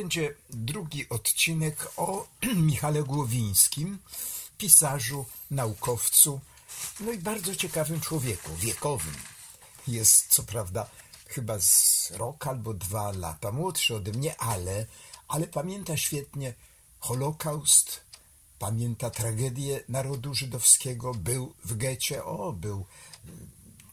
będzie 0.02 0.34
drugi 0.50 1.08
odcinek 1.08 1.92
o 1.96 2.26
Michale 2.68 3.02
Głowińskim, 3.02 3.98
pisarzu, 4.58 5.24
naukowcu, 5.50 6.40
no 7.00 7.12
i 7.12 7.18
bardzo 7.18 7.56
ciekawym 7.56 8.00
człowieku, 8.00 8.56
wiekowym. 8.56 9.14
Jest 9.88 10.26
co 10.28 10.42
prawda 10.42 10.90
chyba 11.26 11.60
z 11.60 12.10
rok 12.16 12.46
albo 12.46 12.74
dwa 12.74 13.12
lata 13.12 13.52
młodszy 13.52 13.94
ode 13.94 14.12
mnie, 14.12 14.40
ale, 14.40 14.86
ale 15.28 15.46
pamięta 15.46 15.96
świetnie 15.96 16.54
Holokaust, 17.00 18.00
pamięta 18.58 19.10
tragedię 19.10 19.84
narodu 19.88 20.34
żydowskiego, 20.34 21.14
był 21.14 21.54
w 21.64 21.76
getcie, 21.76 22.24
o, 22.24 22.52
był 22.52 22.86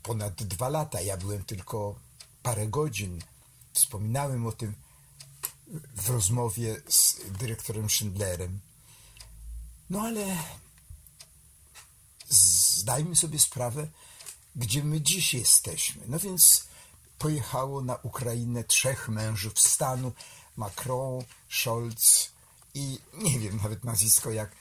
ponad 0.03 0.43
dwa 0.43 0.69
lata, 0.69 1.01
ja 1.01 1.17
byłem 1.17 1.43
tylko 1.43 1.95
parę 2.43 2.67
godzin. 2.67 3.21
Wspominałem 3.73 4.47
o 4.47 4.51
tym 4.51 4.73
w 5.95 6.09
rozmowie 6.09 6.81
z 6.87 7.19
dyrektorem 7.39 7.89
Schindlerem. 7.89 8.59
No 9.89 10.01
ale 10.01 10.37
zdajmy 12.29 13.15
sobie 13.15 13.39
sprawę, 13.39 13.87
gdzie 14.55 14.83
my 14.83 15.01
dziś 15.01 15.33
jesteśmy. 15.33 16.03
No 16.07 16.19
więc 16.19 16.63
pojechało 17.17 17.81
na 17.81 17.95
Ukrainę 17.95 18.63
trzech 18.63 19.09
mężów 19.09 19.59
stanu: 19.59 20.11
Macron, 20.57 21.23
Scholz 21.49 22.29
i 22.73 22.99
nie 23.13 23.39
wiem 23.39 23.59
nawet 23.63 23.83
nazwisko 23.83 24.31
jak, 24.31 24.51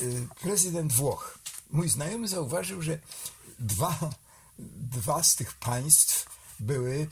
y, 0.00 0.28
prezydent 0.40 0.92
Włoch. 0.92 1.38
Mój 1.70 1.88
znajomy 1.88 2.28
zauważył, 2.28 2.82
że 2.82 2.98
dwa, 3.58 3.98
dwa 4.58 5.22
z 5.22 5.36
tych 5.36 5.54
państw 5.54 6.26
były 6.60 7.08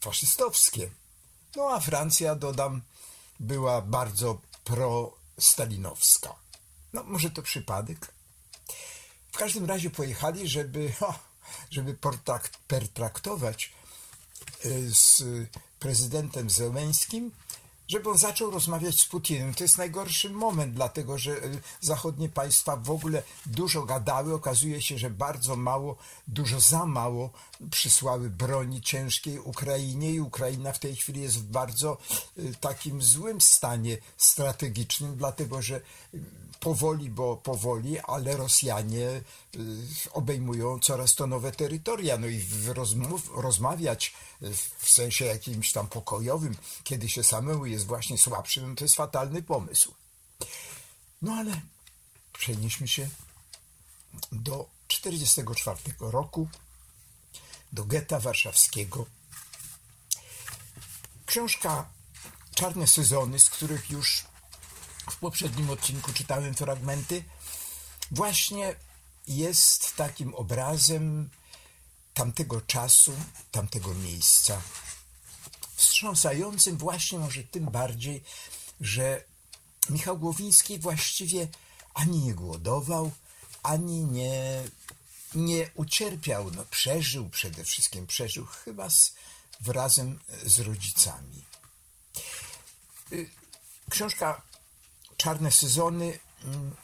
faszystowskie. 0.00 0.90
No 1.56 1.70
a 1.70 1.80
Francja, 1.80 2.34
dodam, 2.34 2.82
była 3.42 3.82
bardzo 3.82 4.40
pro-stalinowska. 4.64 6.34
No 6.92 7.02
może 7.04 7.30
to 7.30 7.42
przypadek? 7.42 8.12
W 9.32 9.36
każdym 9.36 9.64
razie 9.64 9.90
pojechali, 9.90 10.48
żeby, 10.48 10.92
o, 11.00 11.14
żeby 11.70 11.96
pertraktować 12.68 13.72
y, 14.64 14.94
z 14.94 15.24
prezydentem 15.78 16.50
Zełenskim, 16.50 17.30
żeby 17.92 18.10
on 18.10 18.18
zaczął 18.18 18.50
rozmawiać 18.50 19.00
z 19.00 19.04
Putinem. 19.04 19.54
To 19.54 19.64
jest 19.64 19.78
najgorszy 19.78 20.30
moment, 20.30 20.74
dlatego 20.74 21.18
że 21.18 21.44
y, 21.44 21.60
zachodnie 21.80 22.28
państwa 22.28 22.76
w 22.76 22.90
ogóle 22.90 23.22
dużo 23.46 23.82
gadały. 23.82 24.34
Okazuje 24.34 24.82
się, 24.82 24.98
że 24.98 25.10
bardzo 25.10 25.56
mało, 25.56 25.96
dużo 26.28 26.60
za 26.60 26.86
mało 26.86 27.30
przysłały 27.70 28.30
broni 28.30 28.80
ciężkiej 28.80 29.38
Ukrainie 29.38 30.10
i 30.10 30.20
Ukraina 30.20 30.72
w 30.72 30.78
tej 30.78 30.96
chwili 30.96 31.20
jest 31.20 31.38
w 31.38 31.42
bardzo 31.42 31.98
y, 32.38 32.54
takim 32.60 33.02
złym 33.02 33.40
stanie 33.40 33.98
strategicznym, 34.16 35.16
dlatego 35.16 35.62
że 35.62 35.80
y, 36.14 36.20
powoli, 36.60 37.10
bo 37.10 37.36
powoli, 37.36 37.98
ale 37.98 38.36
Rosjanie 38.36 39.20
obejmują 40.12 40.78
coraz 40.78 41.14
to 41.14 41.26
nowe 41.26 41.52
terytoria. 41.52 42.18
No 42.18 42.26
i 42.26 42.40
rozmów, 42.74 43.30
rozmawiać 43.34 44.14
w 44.78 44.90
sensie 44.90 45.24
jakimś 45.24 45.72
tam 45.72 45.88
pokojowym, 45.88 46.56
kiedy 46.84 47.08
się 47.08 47.24
samemu 47.24 47.66
jest 47.66 47.86
właśnie 47.86 48.18
słabszym, 48.18 48.68
no 48.70 48.74
to 48.74 48.84
jest 48.84 48.94
fatalny 48.94 49.42
pomysł. 49.42 49.94
No 51.22 51.32
ale 51.32 51.60
przenieśmy 52.32 52.88
się 52.88 53.08
do 54.32 54.68
1944 54.88 56.10
roku, 56.12 56.48
do 57.72 57.84
getta 57.84 58.20
warszawskiego. 58.20 59.06
Książka 61.26 61.90
Czarne 62.54 62.86
sezony, 62.86 63.38
z 63.38 63.50
których 63.50 63.90
już 63.90 64.24
w 65.10 65.16
poprzednim 65.16 65.70
odcinku 65.70 66.12
czytałem 66.12 66.54
fragmenty, 66.54 67.24
właśnie 68.10 68.74
jest 69.26 69.96
takim 69.96 70.34
obrazem 70.34 71.30
tamtego 72.14 72.60
czasu, 72.60 73.12
tamtego 73.50 73.94
miejsca. 73.94 74.62
Wstrząsającym 75.74 76.78
właśnie 76.78 77.18
może 77.18 77.44
tym 77.44 77.64
bardziej, 77.64 78.24
że 78.80 79.24
Michał 79.90 80.18
Głowiński 80.18 80.78
właściwie 80.78 81.48
ani 81.94 82.18
nie 82.18 82.34
głodował, 82.34 83.10
ani 83.62 84.04
nie, 84.04 84.62
nie 85.34 85.70
ucierpiał. 85.74 86.50
No, 86.50 86.64
przeżył 86.64 87.30
przede 87.30 87.64
wszystkim, 87.64 88.06
przeżył 88.06 88.46
chyba 88.46 88.90
z, 88.90 89.14
wrazem 89.60 90.20
z 90.44 90.60
rodzicami. 90.60 91.44
Y, 93.12 93.30
Książka 93.90 94.42
Czarne 95.16 95.50
sezony 95.50 96.18
mm, 96.44 96.76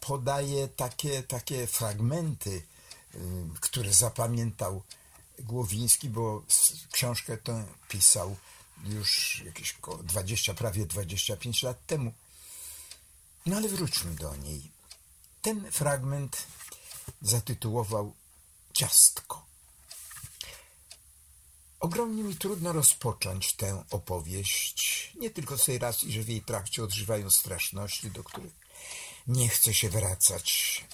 podaje 0.00 0.68
takie, 0.68 1.22
takie 1.22 1.66
fragmenty, 1.66 2.62
które 3.60 3.92
zapamiętał 3.92 4.82
Głowiński, 5.38 6.08
bo 6.08 6.42
książkę 6.92 7.36
tę 7.36 7.66
pisał 7.88 8.36
już 8.84 9.42
jakieś 9.46 9.74
około 9.74 9.96
20, 9.96 10.54
prawie 10.54 10.86
25 10.86 11.62
lat 11.62 11.86
temu. 11.86 12.12
No 13.46 13.56
ale 13.56 13.68
wróćmy 13.68 14.14
do 14.14 14.36
niej. 14.36 14.70
Ten 15.42 15.72
fragment 15.72 16.46
zatytułował 17.22 18.14
Ciastko. 18.72 19.50
Ogromnie 21.80 22.22
mi 22.22 22.36
trudno 22.36 22.72
rozpocząć 22.72 23.52
tę 23.52 23.84
opowieść, 23.90 25.12
nie 25.20 25.30
tylko 25.30 25.58
z 25.58 25.64
tej 25.64 25.78
racji, 25.78 26.12
że 26.12 26.22
w 26.22 26.28
jej 26.28 26.42
trakcie 26.42 26.84
odżywają 26.84 27.30
straszności, 27.30 28.10
do 28.10 28.24
których 28.24 28.52
nie 29.26 29.48
chcę 29.48 29.74
się 29.74 29.90
wracać. 29.90 30.84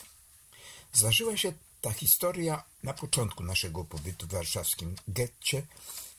Zdarzyła 0.92 1.37
się 1.37 1.52
ta 1.87 1.92
historia 1.92 2.64
na 2.83 2.94
początku 2.94 3.42
naszego 3.42 3.85
pobytu 3.85 4.27
w 4.27 4.31
warszawskim 4.31 4.96
getcie, 5.09 5.66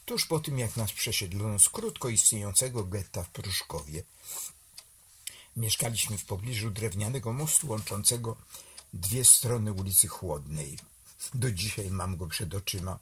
tuż 0.05 0.25
po 0.25 0.39
tym, 0.39 0.59
jak 0.59 0.77
nas 0.77 0.91
przesiedlono 0.91 1.59
z 1.59 1.69
krótko 1.69 2.09
istniejącego 2.09 2.83
getta 2.83 3.23
w 3.23 3.29
Pruszkowie. 3.29 4.03
Mieszkaliśmy 5.55 6.17
w 6.17 6.25
pobliżu 6.25 6.69
drewnianego 6.71 7.33
mostu 7.33 7.69
łączącego 7.69 8.37
dwie 8.93 9.25
strony 9.25 9.73
ulicy 9.73 10.07
Chłodnej. 10.07 10.77
Do 11.33 11.51
dzisiaj 11.51 11.91
mam 11.91 12.17
go 12.17 12.27
przed 12.27 12.55
oczyma. 12.55 12.99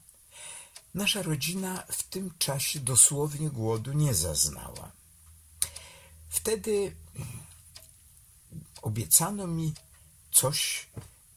Nasza 0.93 1.21
rodzina 1.21 1.83
w 1.91 2.03
tym 2.03 2.31
czasie 2.37 2.79
dosłownie 2.79 3.49
głodu 3.49 3.93
nie 3.93 4.13
zaznała. 4.13 4.91
Wtedy 6.29 6.95
obiecano 8.81 9.47
mi 9.47 9.73
coś 10.31 10.87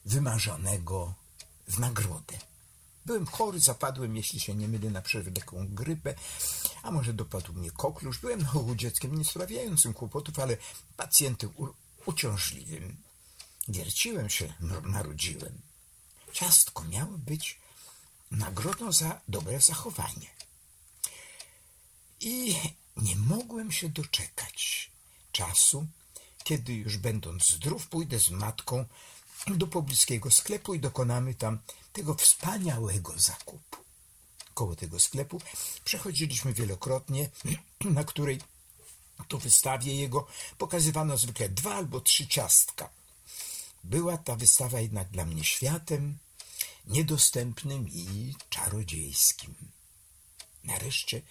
wymarzonego 0.05 1.18
w 1.69 1.79
nagrodę. 1.79 2.37
Byłem 3.05 3.25
chory, 3.25 3.59
zapadłem, 3.59 4.15
jeśli 4.15 4.39
się 4.39 4.55
nie 4.55 4.67
mylę, 4.67 4.89
na 4.89 5.01
przewlekłą 5.01 5.67
grypę, 5.67 6.15
a 6.83 6.91
może 6.91 7.13
dopadł 7.13 7.53
mnie 7.53 7.71
koklusz. 7.71 8.17
Byłem 8.17 8.47
ogół 8.53 8.75
dzieckiem 8.75 9.17
nie 9.17 9.25
sprawiającym 9.25 9.93
kłopotów, 9.93 10.39
ale 10.39 10.57
pacjentem 10.97 11.49
uciążliwym. 12.05 12.97
Wierciłem 13.67 14.29
się, 14.29 14.53
marudziłem. 14.83 15.61
Ciastko 16.33 16.83
miało 16.83 17.17
być 17.17 17.59
nagrodą 18.31 18.91
za 18.91 19.21
dobre 19.27 19.61
zachowanie. 19.61 20.27
I 22.19 22.55
nie 22.97 23.15
mogłem 23.15 23.71
się 23.71 23.89
doczekać 23.89 24.91
czasu, 25.31 25.87
kiedy 26.43 26.73
już 26.73 26.97
będąc 26.97 27.49
zdrów, 27.49 27.87
pójdę 27.87 28.19
z 28.19 28.29
matką 28.29 28.85
do 29.47 29.67
pobliskiego 29.67 30.31
sklepu 30.31 30.73
i 30.73 30.79
dokonamy 30.79 31.33
tam 31.33 31.59
tego 31.93 32.13
wspaniałego 32.13 33.13
zakupu. 33.19 33.77
Koło 34.53 34.75
tego 34.75 34.99
sklepu 34.99 35.41
przechodziliśmy 35.85 36.53
wielokrotnie, 36.53 37.29
na 37.85 38.03
której 38.03 38.39
to 39.27 39.37
wystawie 39.37 39.95
jego 39.95 40.27
pokazywano 40.57 41.17
zwykle 41.17 41.49
dwa 41.49 41.75
albo 41.75 42.01
trzy 42.01 42.27
ciastka. 42.27 42.89
Była 43.83 44.17
ta 44.17 44.35
wystawa 44.35 44.79
jednak 44.79 45.09
dla 45.09 45.25
mnie 45.25 45.43
światem 45.43 46.17
niedostępnym 46.87 47.89
i 47.89 48.35
czarodziejskim. 48.49 49.55
Nareszcie 50.63 51.21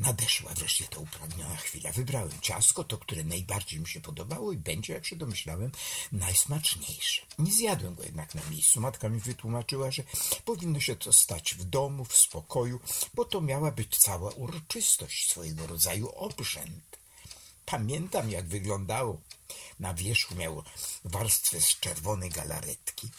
nadeszła 0.00 0.54
wreszcie 0.54 0.84
ta 0.84 0.98
upragniona 0.98 1.56
chwila. 1.56 1.92
Wybrałem 1.92 2.40
ciastko, 2.40 2.84
to, 2.84 2.98
które 2.98 3.24
najbardziej 3.24 3.80
mi 3.80 3.88
się 3.88 4.00
podobało 4.00 4.52
i 4.52 4.56
będzie, 4.56 4.92
jak 4.92 5.06
się 5.06 5.16
domyślałem, 5.16 5.72
najsmaczniejsze. 6.12 7.22
Nie 7.38 7.52
zjadłem 7.52 7.94
go 7.94 8.02
jednak 8.02 8.34
na 8.34 8.42
miejscu. 8.50 8.80
Matka 8.80 9.08
mi 9.08 9.20
wytłumaczyła, 9.20 9.90
że 9.90 10.02
powinno 10.44 10.80
się 10.80 10.96
to 10.96 11.12
stać 11.12 11.54
w 11.54 11.64
domu, 11.64 12.04
w 12.04 12.16
spokoju, 12.16 12.80
bo 13.14 13.24
to 13.24 13.40
miała 13.40 13.70
być 13.70 13.98
cała 13.98 14.30
uroczystość, 14.30 15.30
swojego 15.30 15.66
rodzaju 15.66 16.08
obrzęd. 16.08 16.98
Pamiętam, 17.66 18.30
jak 18.30 18.48
wyglądało. 18.48 19.20
Na 19.80 19.94
wierzchu 19.94 20.34
miało 20.34 20.64
warstwę 21.04 21.60
z 21.60 21.80
czerwonej 21.80 22.30
galaretki. 22.30 23.10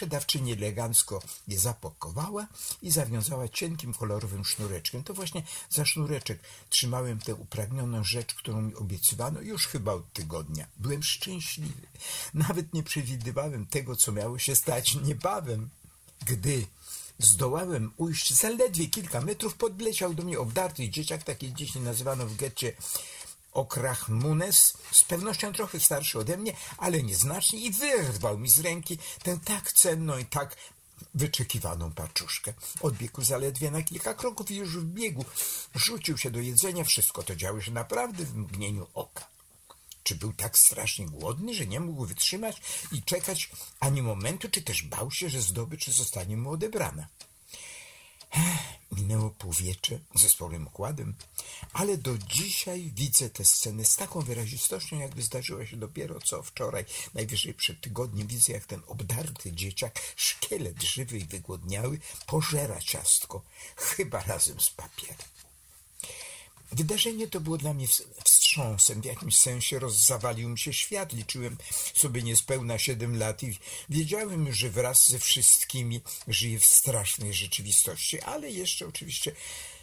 Sprzedawczyni 0.00 0.52
elegancko 0.52 1.22
je 1.48 1.58
zapakowała 1.58 2.46
i 2.82 2.90
zawiązała 2.90 3.48
cienkim, 3.48 3.94
kolorowym 3.94 4.44
sznureczkiem. 4.44 5.04
To 5.04 5.14
właśnie 5.14 5.42
za 5.70 5.84
sznureczek 5.84 6.40
trzymałem 6.70 7.18
tę 7.18 7.34
upragnioną 7.34 8.04
rzecz, 8.04 8.34
którą 8.34 8.62
mi 8.62 8.74
obiecywano 8.74 9.40
już 9.40 9.66
chyba 9.66 9.92
od 9.92 10.12
tygodnia. 10.12 10.66
Byłem 10.76 11.02
szczęśliwy. 11.02 11.86
Nawet 12.34 12.74
nie 12.74 12.82
przewidywałem 12.82 13.66
tego, 13.66 13.96
co 13.96 14.12
miało 14.12 14.38
się 14.38 14.56
stać 14.56 14.94
niebawem. 14.94 15.68
Gdy 16.26 16.66
zdołałem 17.18 17.92
ujść 17.96 18.34
zaledwie 18.34 18.86
kilka 18.86 19.20
metrów, 19.20 19.54
podleciał 19.54 20.14
do 20.14 20.22
mnie 20.22 20.38
obdarty 20.40 20.88
dzieciak, 20.88 21.22
takie 21.22 21.52
dzieci 21.52 21.80
nazywano 21.80 22.26
w 22.26 22.36
getcie 22.36 22.72
Okrachmunes, 23.52 24.72
z 24.92 25.04
pewnością 25.04 25.52
trochę 25.52 25.80
starszy 25.80 26.18
ode 26.18 26.36
mnie, 26.36 26.52
ale 26.78 27.02
nieznacznie 27.02 27.60
i 27.60 27.70
wyrwał 27.70 28.38
mi 28.38 28.48
z 28.48 28.60
ręki 28.60 28.98
tę 29.22 29.38
tak 29.44 29.72
cenną 29.72 30.18
i 30.18 30.24
tak 30.24 30.56
wyczekiwaną 31.14 31.92
paczuszkę. 31.92 32.52
Odbiegł 32.80 33.22
zaledwie 33.22 33.70
na 33.70 33.82
kilka 33.82 34.14
kroków 34.14 34.50
i 34.50 34.56
już 34.56 34.76
w 34.76 34.84
biegu 34.84 35.24
rzucił 35.74 36.18
się 36.18 36.30
do 36.30 36.40
jedzenia. 36.40 36.84
Wszystko 36.84 37.22
to 37.22 37.36
działo 37.36 37.60
się 37.60 37.72
naprawdę 37.72 38.24
w 38.24 38.36
mgnieniu 38.36 38.86
oka. 38.94 39.26
Czy 40.02 40.14
był 40.14 40.32
tak 40.32 40.58
strasznie 40.58 41.06
głodny, 41.06 41.54
że 41.54 41.66
nie 41.66 41.80
mógł 41.80 42.06
wytrzymać 42.06 42.62
i 42.92 43.02
czekać 43.02 43.50
ani 43.80 44.02
momentu, 44.02 44.48
czy 44.48 44.62
też 44.62 44.82
bał 44.82 45.10
się, 45.10 45.30
że 45.30 45.42
zdobycz 45.42 45.90
zostanie 45.90 46.36
mu 46.36 46.50
odebrana? 46.50 47.06
Minęło 48.92 49.30
półwiecze 49.30 49.98
ze 50.14 50.28
sporym 50.28 50.66
układem, 50.66 51.14
ale 51.72 51.96
do 51.98 52.18
dzisiaj 52.18 52.92
widzę 52.94 53.30
tę 53.30 53.44
scenę 53.44 53.84
z 53.84 53.96
taką 53.96 54.20
wyrazistością, 54.20 54.98
jakby 54.98 55.22
zdarzyła 55.22 55.66
się 55.66 55.76
dopiero 55.76 56.20
co 56.20 56.42
wczoraj. 56.42 56.84
Najwyżej 57.14 57.54
przed 57.54 57.80
tygodniem 57.80 58.26
widzę, 58.26 58.52
jak 58.52 58.66
ten 58.66 58.82
obdarty 58.86 59.52
dzieciak, 59.52 60.00
szkielet 60.16 60.82
żywy 60.82 61.18
i 61.18 61.24
wygłodniały, 61.24 62.00
pożera 62.26 62.80
ciastko, 62.80 63.42
chyba 63.76 64.22
razem 64.22 64.60
z 64.60 64.70
papierem. 64.70 65.28
Wydarzenie 66.72 67.28
to 67.28 67.40
było 67.40 67.58
dla 67.58 67.74
mnie 67.74 67.88
wstrząsem. 68.50 69.00
W 69.02 69.04
jakimś 69.04 69.38
sensie 69.38 69.78
rozzawalił 69.78 70.48
mi 70.48 70.58
się 70.58 70.72
świat. 70.72 71.12
Liczyłem 71.12 71.56
sobie 71.94 72.22
niespełna 72.22 72.78
siedem 72.78 73.18
lat 73.18 73.42
i 73.42 73.58
wiedziałem, 73.88 74.52
że 74.52 74.70
wraz 74.70 75.08
ze 75.08 75.18
wszystkimi 75.18 76.00
żyję 76.28 76.58
w 76.60 76.64
strasznej 76.64 77.34
rzeczywistości, 77.34 78.20
ale 78.20 78.50
jeszcze 78.50 78.86
oczywiście 78.86 79.32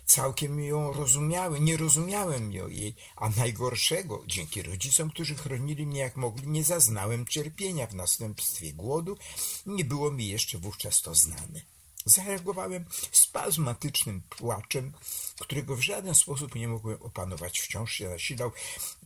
całkiem 0.06 0.60
ją 0.64 0.94
rozumiałem, 0.94 1.66
nie 1.66 1.78
rozumiałem 1.78 2.52
jej, 2.52 2.96
a 3.16 3.30
najgorszego, 3.30 4.24
dzięki 4.28 4.62
rodzicom, 4.62 5.10
którzy 5.10 5.36
chronili 5.36 5.86
mnie 5.86 6.00
jak 6.00 6.16
mogli, 6.16 6.48
nie 6.48 6.64
zaznałem 6.64 7.26
cierpienia 7.26 7.88
w 7.88 7.96
następstwie 7.96 8.74
głodu, 8.74 9.18
nie 9.66 9.86
było 9.86 10.12
mi 10.12 10.28
jeszcze 10.28 10.58
wówczas 10.58 11.02
to 11.02 11.16
znane. 11.16 11.77
Zareagowałem 12.08 12.86
spazmatycznym 13.12 14.22
płaczem, 14.30 14.94
którego 15.40 15.76
w 15.76 15.82
żaden 15.82 16.16
sposób 16.16 16.56
nie 16.56 16.68
mogłem 16.68 17.02
opanować. 17.02 17.60
Wciąż 17.60 17.94
się 17.94 18.10
nasilał, 18.10 18.52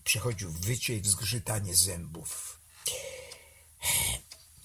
przechodził 0.04 0.52
wycie 0.52 0.96
i 0.96 1.02
wzgrzytanie 1.02 1.76
zębów. 1.76 2.58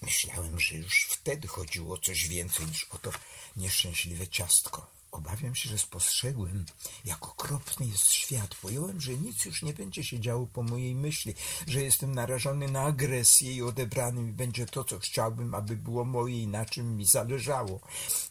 Myślałem, 0.01 0.59
że 0.59 0.75
już 0.75 1.07
wtedy 1.09 1.47
chodziło 1.47 1.95
o 1.95 1.97
coś 1.97 2.27
więcej 2.27 2.65
niż 2.65 2.83
o 2.83 2.97
to 2.97 3.11
nieszczęśliwe 3.55 4.27
ciastko. 4.27 4.96
Obawiam 5.11 5.55
się, 5.55 5.69
że 5.69 5.77
spostrzegłem, 5.77 6.65
jak 7.05 7.27
okropny 7.27 7.85
jest 7.85 8.11
świat. 8.11 8.55
Pojąłem, 8.55 9.01
że 9.01 9.13
nic 9.13 9.45
już 9.45 9.61
nie 9.61 9.73
będzie 9.73 10.03
się 10.03 10.19
działo 10.19 10.47
po 10.47 10.63
mojej 10.63 10.95
myśli, 10.95 11.33
że 11.67 11.81
jestem 11.81 12.15
narażony 12.15 12.67
na 12.67 12.81
agresję 12.81 13.53
i 13.53 13.61
odebrany 13.61 14.21
mi 14.21 14.31
będzie 14.31 14.65
to, 14.65 14.83
co 14.83 14.99
chciałbym, 14.99 15.55
aby 15.55 15.75
było 15.75 16.05
moje 16.05 16.41
i 16.43 16.47
na 16.47 16.65
czym 16.65 16.97
mi 16.97 17.05
zależało. 17.05 17.79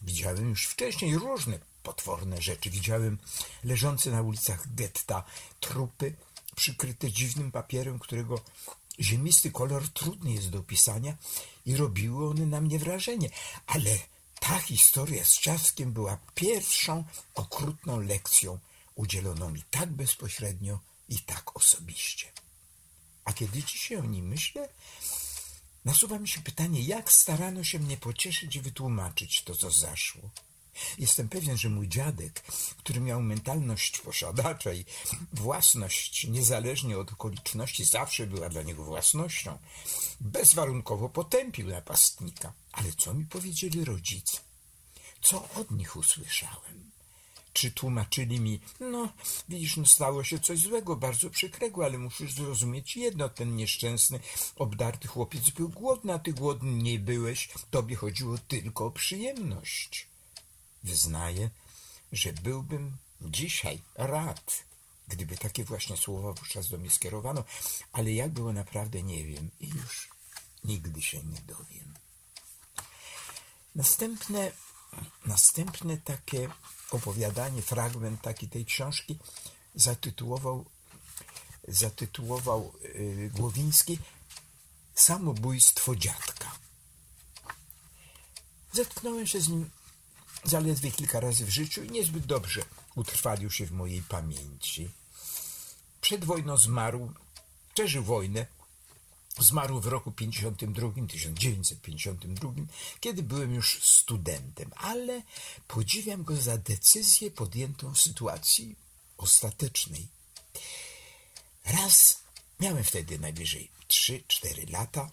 Widziałem 0.03 0.49
już 0.49 0.67
wcześniej 0.67 1.19
różne 1.19 1.59
potworne 1.83 2.43
rzeczy. 2.43 2.71
Widziałem 2.71 3.19
leżące 3.65 4.11
na 4.11 4.23
ulicach 4.23 4.75
getta 4.75 5.25
trupy 5.61 6.15
przykryte 6.57 7.13
dziwnym 7.13 7.53
papierem, 7.53 7.99
którego 7.99 8.41
ziemisty 9.01 9.51
kolor 9.51 9.89
trudny 9.89 10.33
jest 10.33 10.51
do 10.51 10.59
opisania 10.59 11.17
i 11.67 11.77
robiły 11.77 12.31
one 12.31 12.47
na 12.47 12.61
mnie 12.61 12.79
wrażenie. 12.79 13.31
Ale 13.67 13.99
ta 14.41 14.59
historia 14.59 15.25
z 15.25 15.33
ciastkiem 15.33 15.93
była 15.93 16.19
pierwszą 16.35 17.05
okrutną 17.35 18.01
lekcją 18.01 18.59
udzieloną 18.95 19.51
mi 19.51 19.63
tak 19.71 19.93
bezpośrednio 19.93 20.79
i 21.09 21.19
tak 21.19 21.57
osobiście. 21.57 22.33
A 23.25 23.33
kiedy 23.33 23.63
dzisiaj 23.63 23.99
o 23.99 24.05
nim 24.05 24.29
myślę, 24.29 24.69
nasuwa 25.85 26.19
mi 26.19 26.29
się 26.29 26.41
pytanie, 26.41 26.83
jak 26.83 27.13
starano 27.13 27.65
się 27.65 27.79
mnie 27.79 27.97
pocieszyć 27.97 28.57
i 28.57 28.61
wytłumaczyć 28.61 29.43
to, 29.43 29.55
co 29.55 29.71
zaszło. 29.71 30.31
Jestem 30.99 31.29
pewien, 31.29 31.59
że 31.59 31.69
mój 31.69 31.89
dziadek, 31.89 32.41
który 32.79 33.01
miał 33.01 33.23
mentalność 33.23 33.99
posiadacza 33.99 34.73
i 34.73 34.85
własność 35.33 36.27
niezależnie 36.27 36.99
od 36.99 37.13
okoliczności 37.13 37.85
zawsze 37.85 38.27
była 38.27 38.49
dla 38.49 38.63
niego 38.63 38.85
własnością, 38.85 39.59
bezwarunkowo 40.21 41.09
potępił 41.09 41.69
napastnika. 41.69 42.53
Ale 42.73 42.93
co 42.93 43.15
mi 43.15 43.25
powiedzieli 43.25 43.85
rodzice? 43.85 44.39
Co 45.23 45.49
od 45.55 45.71
nich 45.71 45.97
usłyszałem? 45.97 46.91
Czy 47.53 47.71
tłumaczyli 47.71 48.41
mi, 48.41 48.61
no, 48.81 49.09
widzisz, 49.49 49.77
no 49.77 49.87
stało 49.87 50.25
się 50.25 50.39
coś 50.39 50.59
złego, 50.59 50.97
bardzo 50.97 51.31
przykrego, 51.31 51.85
ale 51.85 51.99
musisz 51.99 52.33
zrozumieć 52.33 52.97
jedno, 52.97 53.29
ten 53.29 53.57
nieszczęsny, 53.57 54.21
obdarty 54.57 55.09
chłopiec 55.09 55.51
był 55.51 55.69
głodny, 55.69 56.13
a 56.13 56.19
ty 56.19 56.33
głodny 56.33 56.71
nie 56.83 56.99
byłeś, 56.99 57.49
tobie 57.71 57.97
chodziło 57.97 58.39
tylko 58.39 58.87
o 58.87 58.91
przyjemność. 58.91 60.07
Wyznaję, 60.87 61.51
że 62.13 62.33
byłbym 62.33 62.97
dzisiaj 63.21 63.83
rad, 63.95 64.65
gdyby 65.09 65.37
takie 65.37 65.65
właśnie 65.65 65.97
słowa 65.97 66.33
wówczas 66.33 66.69
do 66.69 66.79
mnie 66.79 66.91
skierowano, 66.91 67.45
ale 67.93 68.13
jak 68.13 68.31
było 68.31 68.53
naprawdę 68.53 69.03
nie 69.03 69.25
wiem 69.25 69.51
i 69.61 69.69
już 69.69 70.09
nigdy 70.65 71.03
się 71.03 71.23
nie 71.25 71.41
dowiem. 71.41 71.95
Następne, 73.75 74.53
następne 75.27 75.97
takie 75.97 76.49
opowiadanie, 76.91 77.63
fragment 77.63 78.23
taki 78.23 78.49
tej 78.49 78.65
książki 78.65 79.19
zatytułował, 79.75 80.65
zatytułował 81.69 82.73
yy, 82.95 83.31
Głowiński 83.35 83.99
Samobójstwo 84.95 85.97
dziadka. 85.97 86.59
Zetknąłem 88.73 89.27
się 89.27 89.41
z 89.41 89.49
nim 89.49 89.71
zaledwie 90.45 90.91
kilka 90.91 91.21
razy 91.21 91.47
w 91.47 91.51
życiu 91.51 91.85
i 91.85 91.91
niezbyt 91.91 92.27
dobrze 92.27 92.63
utrwalił 92.95 93.51
się 93.51 93.67
w 93.67 93.73
mojej 93.73 94.03
pamięci. 94.03 94.91
Przed 96.01 96.25
wojną 96.25 96.57
zmarł, 96.57 97.13
przeżył 97.75 98.05
wojnę, 98.05 98.47
zmarł 99.39 99.81
w 99.81 99.87
roku 99.87 100.13
52, 100.13 101.07
1952, 101.09 102.53
kiedy 103.01 103.23
byłem 103.23 103.55
już 103.55 103.81
studentem, 103.83 104.71
ale 104.77 105.23
podziwiam 105.69 106.25
go 106.25 106.37
za 106.37 106.59
decyzję 106.59 107.31
podjętą 107.31 107.95
w 107.95 108.01
sytuacji 108.01 108.77
ostatecznej. 109.17 110.07
Raz 111.65 112.19
miałem 112.61 112.85
wtedy 112.85 113.19
najwyżej 113.19 113.71
3-4 113.89 114.71
lata. 114.71 115.11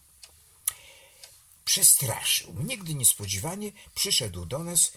Przestraszył. 1.66 2.56
Nigdy 2.64 2.96
niespodziewanie 2.96 3.72
przyszedł 3.96 4.46
do 4.46 4.60
nas 4.60 4.92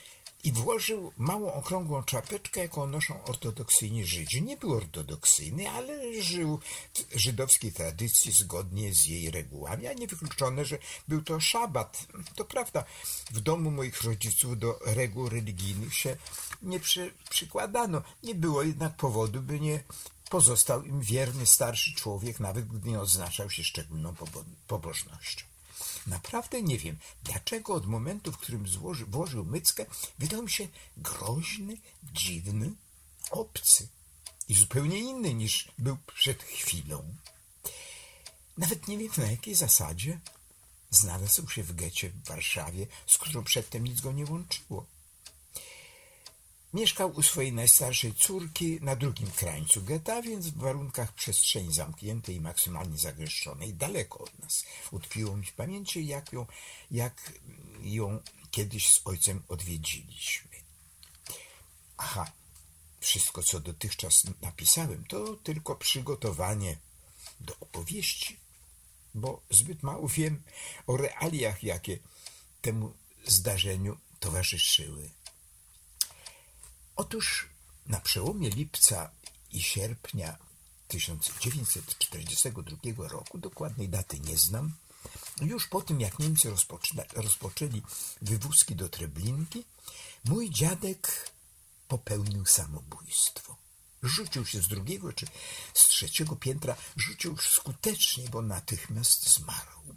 i 0.47 0.53
włożył 0.53 1.13
małą 1.17 1.53
okrągłą 1.53 2.03
czapeczkę, 2.03 2.61
jaką 2.61 2.87
noszą 2.87 3.25
ortodoksyjni 3.25 4.05
Żydzi. 4.05 4.43
Nie 4.43 4.57
był 4.57 4.73
ortodoksyjny, 4.75 5.71
ale 5.71 6.23
żył 6.23 6.61
w 6.95 7.19
żydowskiej 7.19 7.73
tradycji 7.73 8.33
zgodnie 8.33 8.95
z 8.95 9.07
jej 9.07 9.31
regułami, 9.31 9.87
a 9.87 9.93
niewykluczone, 9.93 10.65
że 10.65 10.79
był 11.09 11.23
to 11.23 11.41
szabat. 11.41 12.07
To 12.35 12.45
prawda, 12.45 12.85
w 13.31 13.41
domu 13.41 13.71
moich 13.71 14.03
rodziców 14.03 14.59
do 14.59 14.79
reguł 14.85 15.29
religijnych 15.29 15.95
się 15.95 16.17
nie 16.63 16.81
przy, 16.81 17.15
przykładano. 17.31 18.03
Nie 18.23 18.35
było 18.35 18.63
jednak 18.63 18.97
powodu, 18.97 19.43
by 19.43 19.61
nie 19.61 19.85
pozostał 20.31 20.83
im 20.83 21.01
wierny 21.01 21.47
starszy 21.47 21.95
człowiek, 21.95 22.41
nawet 22.41 22.69
gdy 22.69 22.91
nie 22.91 23.01
odznaczał 23.01 23.51
się 23.51 23.65
szczególną 23.65 24.15
pobożnością. 24.67 25.56
Naprawdę 26.07 26.63
nie 26.63 26.79
wiem, 26.79 26.99
dlaczego 27.23 27.75
od 27.75 27.87
momentu, 27.87 28.33
w 28.33 28.39
którym 28.39 28.69
złoży, 28.69 29.07
włożył 29.07 29.45
myckę, 29.45 29.87
wydał 30.19 30.43
mi 30.43 30.51
się 30.51 30.69
groźny, 30.97 31.77
dziwny, 32.03 32.73
obcy 33.31 33.89
i 34.49 34.55
zupełnie 34.55 34.99
inny 34.99 35.35
niż 35.35 35.69
był 35.79 35.97
przed 36.17 36.43
chwilą. 36.43 37.15
Nawet 38.59 38.89
nie 38.89 38.99
wiem 38.99 39.11
na 39.17 39.31
jakiej 39.31 39.55
zasadzie 39.55 40.21
znalazł 40.91 41.49
się 41.49 41.63
w 41.63 41.75
getcie 41.75 42.11
w 42.11 42.25
Warszawie, 42.25 42.87
z 43.07 43.19
którą 43.19 43.45
przedtem 43.45 43.85
nic 43.85 44.01
go 44.01 44.13
nie 44.13 44.25
łączyło. 44.25 44.87
Mieszkał 46.77 47.11
u 47.11 47.23
swojej 47.23 47.53
najstarszej 47.53 48.15
córki 48.15 48.79
na 48.81 48.97
drugim 48.97 49.31
krańcu 49.31 49.83
getta, 49.83 50.23
więc 50.23 50.47
w 50.47 50.57
warunkach 50.57 51.13
przestrzeni 51.13 51.75
zamkniętej 51.75 52.37
i 52.37 52.41
maksymalnie 52.41 52.99
zagęszczonej, 52.99 53.75
daleko 53.75 54.19
od 54.19 54.39
nas. 54.39 54.65
Utkwiło 54.91 55.37
mi 55.37 55.47
w 55.47 55.53
pamięci, 55.53 56.07
jak 56.07 56.33
ją, 56.33 56.47
jak 56.91 57.33
ją 57.81 58.21
kiedyś 58.51 58.93
z 58.93 59.01
ojcem 59.05 59.43
odwiedziliśmy. 59.49 60.51
Aha, 61.97 62.33
wszystko, 63.01 63.43
co 63.43 63.61
dotychczas 63.61 64.23
napisałem, 64.43 65.05
to 65.05 65.37
tylko 65.37 65.77
przygotowanie 65.77 66.79
do 67.41 67.57
opowieści, 67.61 68.37
bo 69.15 69.43
zbyt 69.51 69.83
mało 69.83 70.09
wiem 70.09 70.43
o 70.87 70.97
realiach, 70.97 71.63
jakie 71.63 71.99
temu 72.63 72.95
zdarzeniu 73.27 73.99
towarzyszyły. 74.21 75.16
Otóż 76.97 77.49
na 77.87 78.01
przełomie 78.01 78.51
lipca 78.51 79.11
i 79.53 79.63
sierpnia 79.63 80.37
1942 80.89 83.09
roku, 83.09 83.39
dokładnej 83.39 83.89
daty 83.89 84.21
nie 84.21 84.39
znam, 84.39 84.73
już 85.41 85.69
po 85.69 85.83
tym 85.83 86.01
jak 86.01 86.19
Niemcy 86.19 86.53
rozpoczęli 87.15 87.83
wywózki 88.23 88.77
do 88.77 88.89
Treblinki, 88.89 89.65
mój 90.25 90.51
dziadek 90.51 91.31
popełnił 91.89 92.47
samobójstwo. 92.47 93.57
Rzucił 94.03 94.47
się 94.47 94.63
z 94.63 94.69
drugiego 94.69 95.13
czy 95.13 95.27
z 95.75 95.89
trzeciego 95.89 96.37
piętra, 96.37 96.77
rzucił 96.97 97.37
skutecznie, 97.39 98.29
bo 98.29 98.43
natychmiast 98.43 99.31
zmarł. 99.31 99.97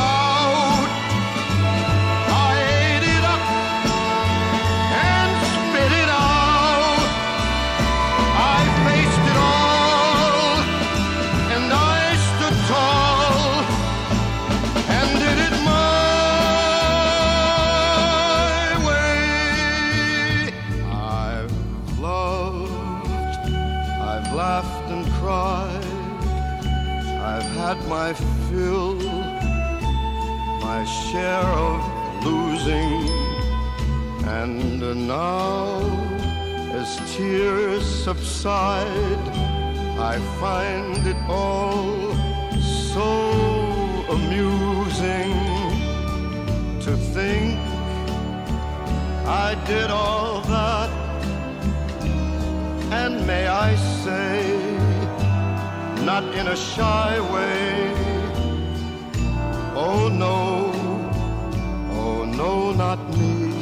subside, 38.13 39.25
I 39.97 40.15
find 40.41 41.01
it 41.07 41.15
all 41.29 42.13
so 42.93 43.09
amusing 44.17 45.33
to 46.85 46.91
think 47.15 47.57
I 49.45 49.49
did 49.65 49.89
all 49.89 50.41
that. 50.55 50.89
And 53.01 53.25
may 53.25 53.47
I 53.47 53.75
say, 54.03 54.41
not 56.09 56.25
in 56.39 56.47
a 56.49 56.57
shy 56.57 57.11
way, 57.33 57.93
oh 59.87 60.09
no, 60.25 60.37
oh 61.99 62.25
no, 62.25 62.73
not 62.73 62.99
me. 63.17 63.53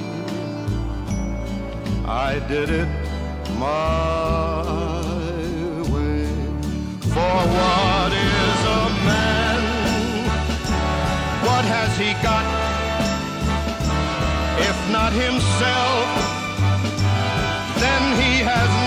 I 2.07 2.39
did 2.47 2.69
it 2.71 2.98
my 3.59 4.61
way. 5.91 6.25
For 7.13 7.37
what 7.57 8.11
is 8.13 8.59
a 8.79 8.83
man? 9.09 9.61
What 11.47 11.65
has 11.75 11.91
he 11.97 12.11
got? 12.23 12.45
If 14.69 14.77
not 14.95 15.11
himself, 15.11 16.07
then 17.83 18.01
he 18.21 18.31
has 18.51 18.78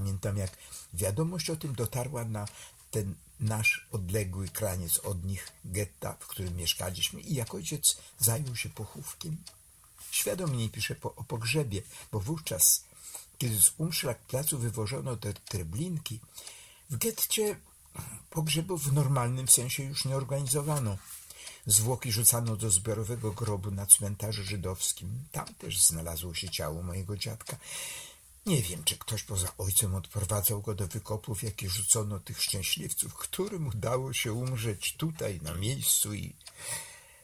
Pamiętam, 0.00 0.36
jak 0.36 0.56
wiadomość 0.94 1.50
o 1.50 1.56
tym 1.56 1.74
dotarła 1.74 2.24
na 2.24 2.48
ten 2.90 3.14
nasz 3.40 3.86
odległy 3.92 4.48
kraniec 4.48 4.98
od 4.98 5.24
nich 5.24 5.52
getta, 5.64 6.16
w 6.20 6.26
którym 6.26 6.56
mieszkaliśmy 6.56 7.20
i 7.20 7.34
jak 7.34 7.54
ojciec 7.54 7.96
zajął 8.18 8.56
się 8.56 8.68
pochówkiem. 8.68 9.36
Świadomie 10.10 10.56
nie 10.56 10.68
piszę 10.68 10.94
po, 10.94 11.14
o 11.14 11.24
pogrzebie, 11.24 11.82
bo 12.12 12.20
wówczas, 12.20 12.84
kiedy 13.38 13.60
z 13.60 13.72
Umszlak 13.78 14.18
placu 14.18 14.58
wywożono 14.58 15.16
te 15.16 15.32
treblinki, 15.32 16.20
w 16.90 16.96
getcie 16.96 17.56
pogrzebów 18.30 18.84
w 18.84 18.92
normalnym 18.92 19.48
sensie 19.48 19.82
już 19.82 20.04
nie 20.04 20.16
organizowano. 20.16 20.98
Zwłoki 21.66 22.12
rzucano 22.12 22.56
do 22.56 22.70
zbiorowego 22.70 23.32
grobu 23.32 23.70
na 23.70 23.86
cmentarzu 23.86 24.44
żydowskim. 24.44 25.24
Tam 25.32 25.54
też 25.54 25.82
znalazło 25.82 26.34
się 26.34 26.50
ciało 26.50 26.82
mojego 26.82 27.16
dziadka. 27.16 27.56
Nie 28.46 28.62
wiem, 28.62 28.84
czy 28.84 28.98
ktoś 28.98 29.22
poza 29.22 29.52
ojcem 29.58 29.94
odprowadzał 29.94 30.62
go 30.62 30.74
do 30.74 30.86
wykopów, 30.88 31.42
jakie 31.42 31.70
rzucono 31.70 32.20
tych 32.20 32.42
szczęśliwców, 32.42 33.14
którym 33.14 33.66
udało 33.66 34.12
się 34.12 34.32
umrzeć 34.32 34.96
tutaj, 34.96 35.40
na 35.42 35.54
miejscu 35.54 36.14
i 36.14 36.36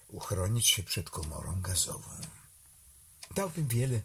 uchronić 0.09 0.69
się 0.69 0.83
przed 0.83 1.11
komorą 1.11 1.61
gazową. 1.61 2.11
Dałbym 3.35 3.69
wiele, 3.69 4.01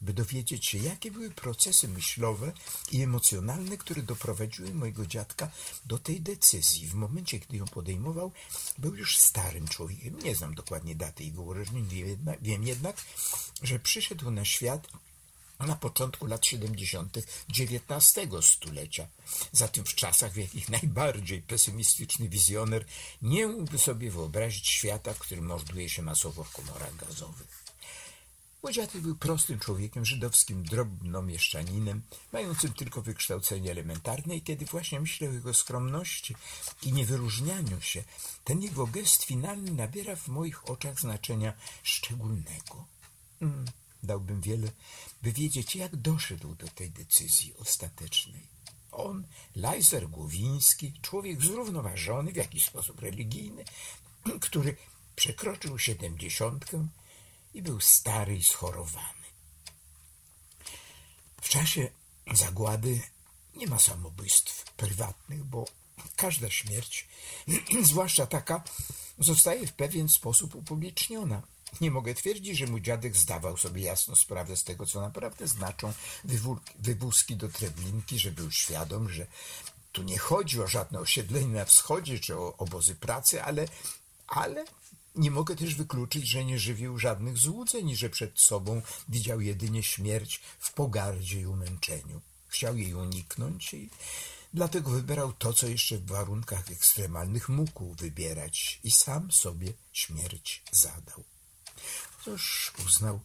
by 0.00 0.14
dowiedzieć 0.14 0.66
się, 0.66 0.78
jakie 0.78 1.10
były 1.10 1.30
procesy 1.30 1.88
myślowe 1.88 2.52
i 2.92 3.02
emocjonalne, 3.02 3.76
które 3.76 4.02
doprowadziły 4.02 4.74
mojego 4.74 5.06
dziadka 5.06 5.50
do 5.86 5.98
tej 5.98 6.20
decyzji. 6.20 6.86
W 6.86 6.94
momencie, 6.94 7.38
gdy 7.38 7.56
ją 7.56 7.64
podejmował, 7.64 8.32
był 8.78 8.94
już 8.96 9.18
starym 9.18 9.68
człowiekiem. 9.68 10.18
Nie 10.18 10.34
znam 10.34 10.54
dokładnie 10.54 10.94
daty 10.94 11.24
jego 11.24 11.42
urodzin, 11.42 11.88
wiem 11.88 12.08
jednak, 12.08 12.42
wiem 12.42 12.64
jednak 12.64 12.96
że 13.62 13.78
przyszedł 13.78 14.30
na 14.30 14.44
świat 14.44 14.88
na 15.66 15.76
początku 15.76 16.26
lat 16.26 16.46
70. 16.46 17.18
XIX 17.58 18.46
stulecia. 18.46 19.06
Zatem 19.52 19.84
w 19.84 19.94
czasach, 19.94 20.32
w 20.32 20.36
jakich 20.36 20.68
najbardziej 20.68 21.42
pesymistyczny 21.42 22.28
wizjoner 22.28 22.84
nie 23.22 23.46
mógłby 23.46 23.78
sobie 23.78 24.10
wyobrazić 24.10 24.68
świata, 24.68 25.14
w 25.14 25.18
którym 25.18 25.46
morduje 25.46 25.88
się 25.88 26.02
masowo 26.02 26.44
w 26.44 26.52
komorach 26.52 26.96
gazowych. 26.96 27.70
Dziadek 28.72 29.02
był 29.02 29.14
prostym 29.14 29.58
człowiekiem, 29.58 30.04
żydowskim 30.04 30.62
drobnomieszczaninem, 30.62 32.02
mającym 32.32 32.72
tylko 32.72 33.02
wykształcenie 33.02 33.70
elementarne 33.70 34.36
i 34.36 34.42
kiedy 34.42 34.66
właśnie 34.66 35.00
myślę 35.00 35.28
o 35.28 35.32
jego 35.32 35.54
skromności 35.54 36.36
i 36.82 36.92
niewyróżnianiu 36.92 37.80
się, 37.80 38.04
ten 38.44 38.62
jego 38.62 38.86
gest 38.86 39.22
finalny 39.22 39.70
nabiera 39.70 40.16
w 40.16 40.28
moich 40.28 40.70
oczach 40.70 41.00
znaczenia 41.00 41.52
szczególnego. 41.82 42.84
Mm, 43.42 43.64
dałbym 44.02 44.40
wiele, 44.40 44.70
by 45.22 45.32
wiedzieć, 45.32 45.76
jak 45.76 45.96
doszedł 45.96 46.54
do 46.54 46.68
tej 46.68 46.90
decyzji 46.90 47.54
ostatecznej. 47.54 48.46
On, 48.92 49.26
Lajzer 49.56 50.08
Głowiński, 50.08 50.92
człowiek 51.02 51.42
zrównoważony, 51.42 52.32
w 52.32 52.36
jakiś 52.36 52.64
sposób 52.64 53.00
religijny, 53.00 53.64
który 54.46 54.76
przekroczył 55.16 55.78
siedemdziesiątkę 55.78 56.88
i 57.54 57.62
był 57.62 57.80
stary 57.80 58.36
i 58.36 58.44
schorowany. 58.44 59.20
W 61.42 61.48
czasie 61.48 61.90
zagłady 62.32 63.00
nie 63.54 63.66
ma 63.66 63.78
samobójstw 63.78 64.64
prywatnych, 64.64 65.44
bo 65.44 65.64
każda 66.16 66.50
śmierć, 66.50 67.08
zwłaszcza 67.82 68.26
taka, 68.26 68.62
zostaje 69.18 69.66
w 69.66 69.72
pewien 69.72 70.08
sposób 70.08 70.54
upubliczniona. 70.54 71.42
Nie 71.80 71.90
mogę 71.90 72.14
twierdzić, 72.14 72.58
że 72.58 72.66
mój 72.66 72.82
dziadek 72.82 73.16
zdawał 73.16 73.56
sobie 73.56 73.82
jasno 73.82 74.16
sprawę 74.16 74.56
z 74.56 74.64
tego, 74.64 74.86
co 74.86 75.00
naprawdę 75.00 75.48
znaczą 75.48 75.92
wywózki 76.78 77.36
do 77.36 77.48
Treblinki, 77.48 78.18
że 78.18 78.32
był 78.32 78.50
świadom, 78.50 79.10
że 79.10 79.26
tu 79.92 80.02
nie 80.02 80.18
chodzi 80.18 80.60
o 80.62 80.66
żadne 80.66 81.00
osiedlenie 81.00 81.54
na 81.54 81.64
wschodzie 81.64 82.18
czy 82.18 82.36
o 82.36 82.56
obozy 82.56 82.94
pracy, 82.94 83.42
ale, 83.42 83.68
ale 84.26 84.64
nie 85.14 85.30
mogę 85.30 85.56
też 85.56 85.74
wykluczyć, 85.74 86.26
że 86.26 86.44
nie 86.44 86.58
żywił 86.58 86.98
żadnych 86.98 87.38
złudzeń, 87.38 87.96
że 87.96 88.10
przed 88.10 88.40
sobą 88.40 88.82
widział 89.08 89.40
jedynie 89.40 89.82
śmierć 89.82 90.40
w 90.58 90.72
pogardzie 90.72 91.40
i 91.40 91.46
umęczeniu. 91.46 92.20
Chciał 92.48 92.76
jej 92.76 92.94
uniknąć 92.94 93.74
i 93.74 93.90
dlatego 94.54 94.90
wybierał 94.90 95.32
to, 95.32 95.52
co 95.52 95.66
jeszcze 95.66 95.98
w 95.98 96.06
warunkach 96.06 96.70
ekstremalnych 96.70 97.48
mógł 97.48 97.94
wybierać 97.94 98.80
i 98.84 98.90
sam 98.90 99.32
sobie 99.32 99.72
śmierć 99.92 100.62
zadał. 100.72 101.24
Otóż 102.20 102.72
uznał 102.86 103.20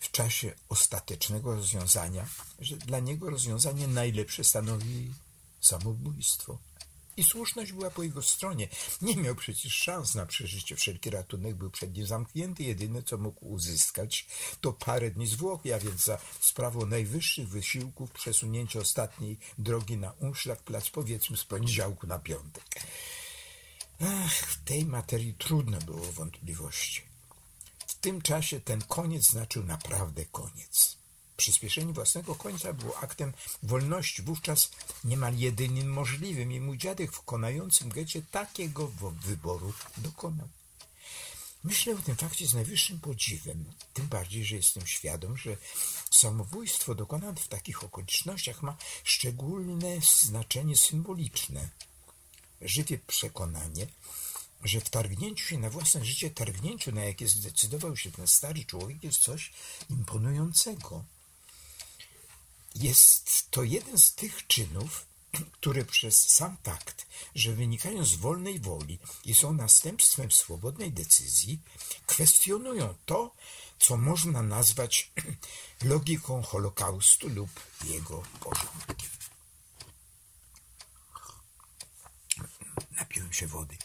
w 0.00 0.10
czasie 0.10 0.54
ostatecznego 0.68 1.54
rozwiązania, 1.54 2.26
że 2.60 2.76
dla 2.76 2.98
niego 2.98 3.30
rozwiązanie 3.30 3.88
najlepsze 3.88 4.44
stanowi 4.44 5.14
samobójstwo. 5.60 6.58
I 7.16 7.24
słuszność 7.24 7.72
była 7.72 7.90
po 7.90 8.02
jego 8.02 8.22
stronie. 8.22 8.68
Nie 9.02 9.16
miał 9.16 9.34
przecież 9.34 9.74
szans 9.74 10.14
na 10.14 10.26
przeżycie. 10.26 10.76
Wszelki 10.76 11.10
ratunek 11.10 11.54
był 11.54 11.70
przed 11.70 11.96
nim 11.96 12.06
zamknięty. 12.06 12.62
Jedyne, 12.62 13.02
co 13.02 13.18
mógł 13.18 13.46
uzyskać, 13.46 14.26
to 14.60 14.72
parę 14.72 15.10
dni 15.10 15.26
zwłoki, 15.26 15.72
a 15.72 15.78
więc 15.78 16.04
za 16.04 16.18
sprawą 16.40 16.86
najwyższych 16.86 17.48
wysiłków 17.48 18.10
przesunięcie 18.10 18.80
ostatniej 18.80 19.38
drogi 19.58 19.96
na 19.96 20.12
Unschlagplatz, 20.12 20.90
powiedzmy 20.90 21.36
z 21.36 21.44
poniedziałku 21.44 22.06
na 22.06 22.18
piątek. 22.18 22.64
Ach, 24.00 24.32
w 24.32 24.64
tej 24.64 24.84
materii 24.84 25.34
trudno 25.34 25.78
było 25.78 26.12
wątpliwości. 26.12 27.13
Tym 28.04 28.22
czasie 28.22 28.60
ten 28.60 28.82
koniec 28.82 29.30
znaczył 29.30 29.64
naprawdę 29.64 30.24
koniec. 30.24 30.96
Przyspieszenie 31.36 31.92
własnego 31.92 32.34
końca 32.34 32.72
było 32.72 32.98
aktem 32.98 33.32
wolności, 33.62 34.22
wówczas 34.22 34.70
niemal 35.04 35.36
jedynym 35.36 35.92
możliwym 35.92 36.52
i 36.52 36.60
mój 36.60 36.78
dziadek 36.78 37.12
w 37.12 37.22
konającym 37.22 37.88
getcie 37.88 38.22
takiego 38.22 38.88
wyboru 39.24 39.72
dokonał. 39.96 40.48
Myślę 41.64 41.94
o 41.94 41.98
tym 41.98 42.16
fakcie 42.16 42.46
z 42.46 42.54
najwyższym 42.54 43.00
podziwem, 43.00 43.64
tym 43.94 44.06
bardziej, 44.06 44.44
że 44.44 44.56
jestem 44.56 44.86
świadom, 44.86 45.36
że 45.36 45.56
samobójstwo 46.10 46.94
dokonane 46.94 47.40
w 47.40 47.48
takich 47.48 47.84
okolicznościach 47.84 48.62
ma 48.62 48.76
szczególne 49.04 49.98
znaczenie 50.22 50.76
symboliczne. 50.76 51.68
Żywie 52.60 52.98
przekonanie, 53.06 53.86
że 54.64 54.80
wtargnięciu 54.80 55.44
się 55.44 55.58
na 55.58 55.70
własne 55.70 56.04
życie, 56.04 56.30
targnięciu, 56.30 56.92
na 56.92 57.04
jakie 57.04 57.28
zdecydował 57.28 57.96
się 57.96 58.10
ten 58.12 58.26
stary 58.26 58.64
człowiek, 58.64 59.04
jest 59.04 59.18
coś 59.18 59.52
imponującego. 59.90 61.04
Jest 62.74 63.50
to 63.50 63.62
jeden 63.62 63.98
z 63.98 64.14
tych 64.14 64.46
czynów, 64.46 65.06
które 65.60 65.84
przez 65.84 66.28
sam 66.28 66.56
fakt, 66.62 67.06
że 67.34 67.52
wynikają 67.52 68.04
z 68.04 68.14
wolnej 68.14 68.60
woli 68.60 68.98
i 69.24 69.34
są 69.34 69.52
następstwem 69.52 70.30
swobodnej 70.32 70.92
decyzji, 70.92 71.60
kwestionują 72.06 72.94
to, 73.06 73.34
co 73.78 73.96
można 73.96 74.42
nazwać 74.42 75.12
logiką 75.82 76.42
Holokaustu 76.42 77.28
lub 77.28 77.50
jego 77.84 78.22
porządkiem. 78.40 79.10
Napiłem 82.96 83.32
się 83.32 83.46
wody. 83.46 83.76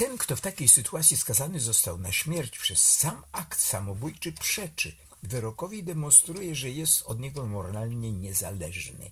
Ten, 0.00 0.18
kto 0.18 0.36
w 0.36 0.40
takiej 0.40 0.68
sytuacji 0.68 1.16
skazany 1.16 1.60
został 1.60 1.98
na 1.98 2.12
śmierć 2.12 2.58
przez 2.58 2.80
sam 2.80 3.22
akt 3.32 3.60
samobójczy, 3.60 4.32
przeczy 4.32 4.96
wyrokowi 5.22 5.84
demonstruje, 5.84 6.54
że 6.54 6.70
jest 6.70 7.02
od 7.02 7.20
niego 7.20 7.46
moralnie 7.46 8.12
niezależny. 8.12 9.10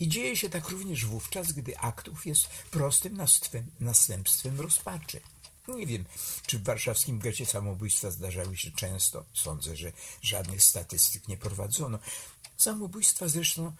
I 0.00 0.08
dzieje 0.08 0.36
się 0.36 0.50
tak 0.50 0.68
również 0.68 1.06
wówczas, 1.06 1.52
gdy 1.52 1.78
aktów 1.78 2.26
jest 2.26 2.48
prostym 2.70 3.18
następstwem 3.80 4.60
rozpaczy. 4.60 5.20
Nie 5.68 5.86
wiem, 5.86 6.04
czy 6.46 6.58
w 6.58 6.64
warszawskim 6.64 7.18
getcie 7.18 7.46
samobójstwa 7.46 8.10
zdarzały 8.10 8.56
się 8.56 8.70
często. 8.70 9.24
Sądzę, 9.34 9.76
że 9.76 9.92
żadnych 10.22 10.62
statystyk 10.62 11.28
nie 11.28 11.36
prowadzono. 11.36 11.98
Samobójstwa 12.56 13.28
zresztą 13.28 13.72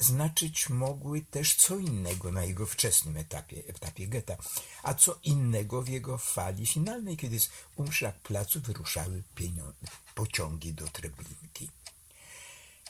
znaczyć 0.00 0.68
mogły 0.68 1.20
też 1.20 1.54
co 1.54 1.76
innego 1.76 2.32
na 2.32 2.44
jego 2.44 2.66
wczesnym 2.66 3.16
etapie, 3.16 3.62
etapie 3.66 4.06
getta, 4.06 4.36
a 4.82 4.94
co 4.94 5.18
innego 5.22 5.82
w 5.82 5.88
jego 5.88 6.18
fali 6.18 6.66
finalnej, 6.66 7.16
kiedy 7.16 7.40
z 7.40 7.50
Umszlak 7.76 8.18
placu 8.18 8.60
wyruszały 8.60 9.22
pociągi 10.14 10.74
do 10.74 10.88
Treblinki. 10.88 11.70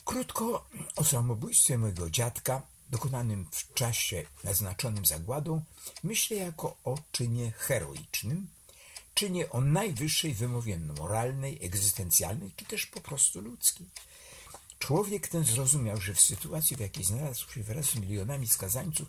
Krótko 0.05 0.67
o 0.97 1.05
samobójstwie 1.05 1.79
mojego 1.79 2.11
dziadka, 2.11 2.63
dokonanym 2.91 3.47
w 3.51 3.75
czasie 3.75 4.27
naznaczonym 4.45 5.07
zagładą, 5.07 5.63
myślę 6.03 6.37
jako 6.37 6.77
o 6.85 6.99
czynie 7.13 7.51
heroicznym, 7.51 8.49
czynie 9.15 9.51
o 9.51 9.61
najwyższej 9.61 10.35
wymowie 10.35 10.79
moralnej, 10.79 11.59
egzystencjalnej, 11.65 12.53
czy 12.57 12.65
też 12.65 12.87
po 12.87 13.01
prostu 13.01 13.41
ludzkiej. 13.41 13.87
Człowiek 14.81 15.29
ten 15.29 15.45
zrozumiał, 15.45 16.01
że 16.01 16.15
w 16.15 16.21
sytuacji, 16.21 16.77
w 16.77 16.81
jakiej 16.81 17.05
znalazł 17.05 17.51
się 17.53 17.63
wraz 17.63 17.87
z 17.87 17.95
milionami 17.95 18.49
skazańców, 18.49 19.09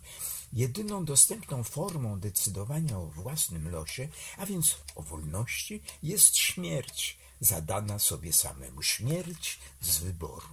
jedyną 0.52 1.04
dostępną 1.04 1.64
formą 1.64 2.20
decydowania 2.20 2.98
o 2.98 3.06
własnym 3.06 3.70
losie, 3.70 4.08
a 4.38 4.46
więc 4.46 4.76
o 4.94 5.02
wolności, 5.02 5.82
jest 6.02 6.36
śmierć, 6.36 7.18
zadana 7.40 7.98
sobie 7.98 8.32
samemu. 8.32 8.82
Śmierć 8.82 9.58
z 9.80 9.98
wyboru. 9.98 10.48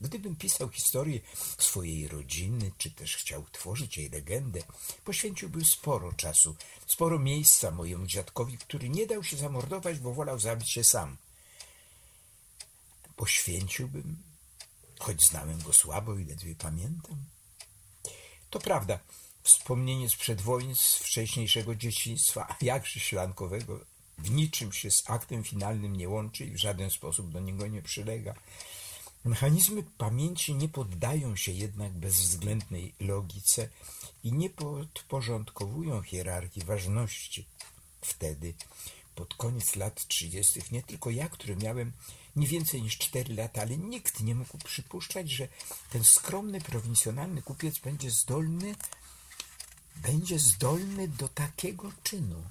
Gdybym 0.00 0.36
pisał 0.36 0.68
historię 0.68 1.20
swojej 1.58 2.08
rodziny, 2.08 2.72
czy 2.78 2.90
też 2.90 3.16
chciał 3.16 3.44
tworzyć 3.52 3.96
jej 3.96 4.10
legendę, 4.10 4.60
poświęciłbym 5.04 5.64
sporo 5.64 6.12
czasu, 6.12 6.56
sporo 6.86 7.18
miejsca 7.18 7.70
mojemu 7.70 8.06
dziadkowi, 8.06 8.58
który 8.58 8.88
nie 8.88 9.06
dał 9.06 9.24
się 9.24 9.36
zamordować, 9.36 9.98
bo 9.98 10.14
wolał 10.14 10.38
zabić 10.38 10.70
się 10.70 10.84
sam. 10.84 11.16
Poświęciłbym 13.16 14.33
choć 14.98 15.28
znałem 15.28 15.62
go 15.62 15.72
słabo 15.72 16.18
i 16.18 16.24
ledwie 16.24 16.54
pamiętam. 16.54 17.24
To 18.50 18.58
prawda, 18.58 18.98
wspomnienie 19.42 20.10
sprzed 20.10 20.40
wojny, 20.40 20.76
z 20.76 20.96
wcześniejszego 20.96 21.74
dzieciństwa, 21.74 22.46
a 22.48 22.56
jakże 22.64 23.00
ślankowego, 23.00 23.80
w 24.18 24.30
niczym 24.30 24.72
się 24.72 24.90
z 24.90 25.10
aktem 25.10 25.44
finalnym 25.44 25.96
nie 25.96 26.08
łączy 26.08 26.44
i 26.44 26.50
w 26.50 26.56
żaden 26.56 26.90
sposób 26.90 27.30
do 27.30 27.40
niego 27.40 27.66
nie 27.66 27.82
przylega. 27.82 28.34
Mechanizmy 29.24 29.82
pamięci 29.98 30.54
nie 30.54 30.68
poddają 30.68 31.36
się 31.36 31.52
jednak 31.52 31.92
bezwzględnej 31.92 32.94
logice 33.00 33.68
i 34.24 34.32
nie 34.32 34.50
podporządkowują 34.50 36.02
hierarchii 36.02 36.64
ważności. 36.64 37.46
Wtedy, 38.00 38.54
pod 39.14 39.34
koniec 39.34 39.76
lat 39.76 40.06
30., 40.06 40.60
nie 40.70 40.82
tylko 40.82 41.10
ja, 41.10 41.28
który 41.28 41.56
miałem 41.56 41.92
nie 42.36 42.46
więcej 42.46 42.82
niż 42.82 42.98
4 42.98 43.34
lata, 43.34 43.62
ale 43.62 43.76
nikt 43.76 44.20
nie 44.20 44.34
mógł 44.34 44.58
przypuszczać, 44.58 45.30
że 45.30 45.48
ten 45.90 46.04
skromny, 46.04 46.60
prowincjonalny 46.60 47.42
kupiec 47.42 47.78
będzie 47.78 48.10
zdolny, 48.10 48.74
będzie 49.96 50.38
zdolny 50.38 51.08
do 51.08 51.28
takiego 51.28 51.92
czynu. 52.02 52.44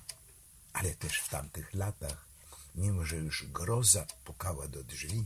Ale 0.74 0.96
też 0.96 1.20
w 1.20 1.30
tamtych 1.30 1.74
latach, 1.74 2.26
mimo 2.76 3.06
że 3.06 3.16
już 3.16 3.46
groza 3.46 4.06
pukała 4.24 4.68
do 4.68 4.84
drzwi, 4.84 5.26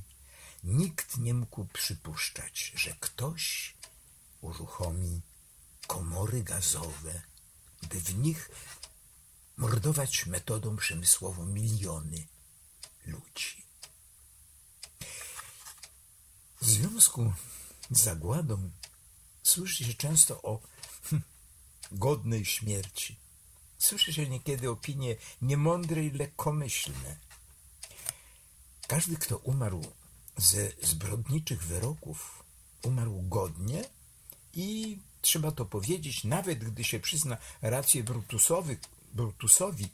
nikt 0.63 1.17
nie 1.17 1.33
mógł 1.33 1.65
przypuszczać, 1.65 2.71
że 2.75 2.95
ktoś 2.99 3.75
uruchomi 4.41 5.21
komory 5.87 6.43
gazowe, 6.43 7.21
by 7.89 8.01
w 8.01 8.17
nich 8.17 8.49
mordować 9.57 10.25
metodą 10.25 10.77
przemysłową 10.77 11.45
miliony 11.45 12.27
ludzi. 13.05 13.66
W 16.61 16.65
związku 16.65 17.33
z 17.91 18.03
zagładą 18.03 18.71
słyszy 19.43 19.83
się 19.83 19.93
często 19.93 20.41
o 20.41 20.61
hm, 21.03 21.21
godnej 21.91 22.45
śmierci. 22.45 23.19
Słyszy 23.77 24.13
się 24.13 24.29
niekiedy 24.29 24.69
opinie 24.69 25.15
niemądre 25.41 26.03
i 26.03 26.11
lekkomyślne. 26.11 27.17
Każdy, 28.87 29.15
kto 29.15 29.37
umarł 29.37 29.81
ze 30.37 30.71
zbrodniczych 30.81 31.63
wyroków, 31.63 32.43
umarł 32.83 33.21
godnie 33.21 33.83
i 34.53 34.99
trzeba 35.21 35.51
to 35.51 35.65
powiedzieć, 35.65 36.23
nawet 36.23 36.59
gdy 36.59 36.83
się 36.83 36.99
przyzna 36.99 37.37
rację 37.61 38.03
Brutusowi, 38.03 38.77
Brutusowi, 39.13 39.89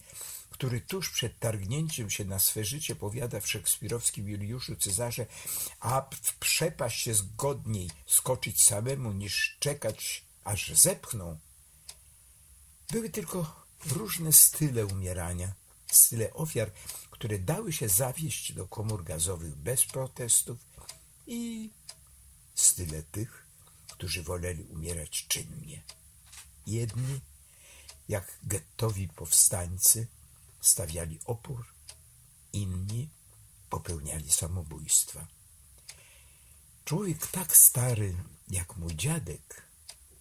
który 0.54 0.82
tuż 0.82 1.10
przed 1.10 1.40
targnięciem 1.40 2.10
się 2.10 2.26
na 2.26 2.40
swe 2.40 2.66
życie 2.66 2.96
powiada 2.96 3.40
w 3.40 3.48
szekspirowskim 3.48 4.30
Juliuszu 4.30 4.76
Cezarze, 4.76 5.26
a 5.80 6.02
w 6.22 6.36
przepaść 6.36 7.08
jest 7.08 7.36
godniej 7.36 7.90
skoczyć 8.08 8.64
samemu, 8.64 9.12
niż 9.12 9.58
czekać, 9.60 10.26
aż 10.44 10.74
zepchną. 10.74 11.40
Były 12.92 13.10
tylko 13.10 13.66
różne 13.86 14.34
style 14.34 14.86
umierania, 14.86 15.54
style 15.92 16.34
ofiar, 16.34 16.72
które 17.12 17.40
dały 17.40 17.74
się 17.74 17.90
zawieść 17.90 18.54
do 18.54 18.68
komór 18.68 19.04
gazowych 19.04 19.56
bez 19.56 19.86
protestów 19.86 20.58
i 21.28 21.70
style 22.56 23.04
tych, 23.04 23.46
którzy 23.92 24.24
woleli 24.24 24.64
umierać 24.64 25.26
czynnie. 25.28 25.84
Jedni, 26.68 27.22
jak 28.10 28.38
gettowi 28.44 29.08
powstańcy, 29.08 30.08
stawiali 30.64 31.20
opór, 31.26 31.66
inni 32.54 33.10
popełniali 33.70 34.32
samobójstwa. 34.32 35.28
Człowiek 36.86 37.28
tak 37.28 37.58
stary 37.58 38.16
jak 38.48 38.78
mój 38.78 38.96
dziadek 38.96 39.68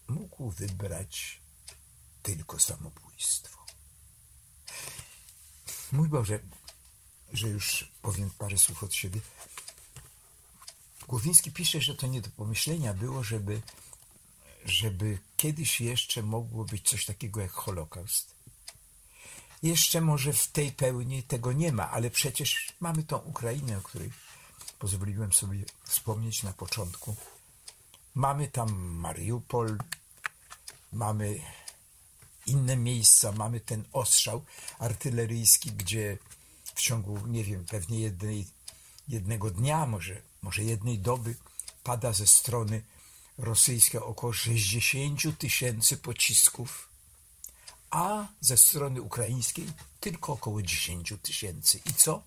mógł 0.09 0.51
wybrać 0.51 1.41
tylko 2.23 2.59
samobójstwo. 2.59 3.67
Mój 5.93 6.09
Boże, 6.09 6.39
że 7.33 7.49
już 7.49 7.93
powiem 8.03 8.31
parę 8.31 8.59
słów 8.59 8.83
od 8.83 8.95
siebie. 8.95 9.21
Głowiński 11.09 11.53
pisze, 11.53 11.81
że 11.81 11.95
to 11.95 12.07
nie 12.07 12.21
do 12.21 12.31
pomyślenia 12.31 12.95
było, 12.95 13.25
żeby, 13.25 13.63
żeby 14.65 15.19
kiedyś 15.37 15.81
jeszcze 15.81 16.23
mogło 16.23 16.65
być 16.65 16.91
coś 16.91 17.05
takiego 17.05 17.41
jak 17.41 17.53
Holokaust. 17.53 18.35
Jeszcze 19.63 20.01
może 20.01 20.33
w 20.33 20.47
tej 20.47 20.73
pełni 20.73 21.23
tego 21.23 21.53
nie 21.53 21.73
ma, 21.73 21.91
ale 21.91 22.11
przecież 22.11 22.73
mamy 22.81 23.03
tą 23.03 23.19
Ukrainę, 23.19 23.79
o 23.79 23.83
której 23.83 24.11
pozwoliłem 24.79 25.33
sobie 25.33 25.65
wspomnieć 25.85 26.43
na 26.43 26.53
początku. 26.53 27.17
Mamy 28.15 28.49
tam 28.49 28.73
Mariupol, 28.81 29.79
mamy 30.93 31.41
inne 32.47 32.77
miejsca, 32.77 33.33
mamy 33.33 33.61
ten 33.61 33.85
ostrzał 33.93 34.45
artyleryjski, 34.79 35.73
gdzie 35.73 36.19
w 36.75 36.81
ciągu, 36.81 37.27
nie 37.27 37.45
wiem, 37.45 37.65
pewnie 37.65 38.01
jednej, 38.01 38.47
jednego 39.09 39.51
dnia, 39.51 39.87
może, 39.87 40.23
może 40.43 40.63
jednej 40.63 40.99
doby 40.99 41.35
pada 41.85 42.13
ze 42.13 42.27
strony 42.27 42.83
rosyjskiej 43.39 44.01
około 44.01 44.33
60 44.33 45.39
tysięcy 45.39 45.97
pocisków, 45.97 46.89
a 47.93 48.27
ze 48.41 48.57
strony 48.57 49.03
ukraińskiej 49.03 49.67
tylko 50.01 50.33
około 50.33 50.63
10 50.63 51.15
tysięcy. 51.23 51.81
I 51.87 51.95
co? 51.95 52.23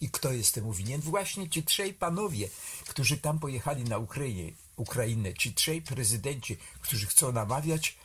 I 0.00 0.10
kto 0.10 0.32
jest 0.32 0.54
temu 0.54 0.72
winien? 0.72 1.00
Właśnie 1.00 1.50
ci 1.50 1.62
trzej 1.62 1.94
panowie, 1.94 2.48
którzy 2.88 3.18
tam 3.18 3.38
pojechali 3.38 3.84
na 3.84 3.98
Ukrainie, 3.98 4.52
Ukrainę, 4.76 5.34
ci 5.34 5.54
trzej 5.54 5.82
prezydenci, 5.82 6.56
którzy 6.80 7.06
chcą 7.06 7.32
namawiać 7.32 7.98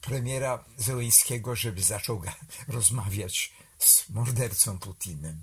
premiera 0.00 0.64
Zełeńskiego, 0.76 1.56
żeby 1.56 1.82
zaczął 1.82 2.22
rozmawiać 2.68 3.52
z 3.78 4.08
mordercą 4.08 4.78
Putinem. 4.78 5.42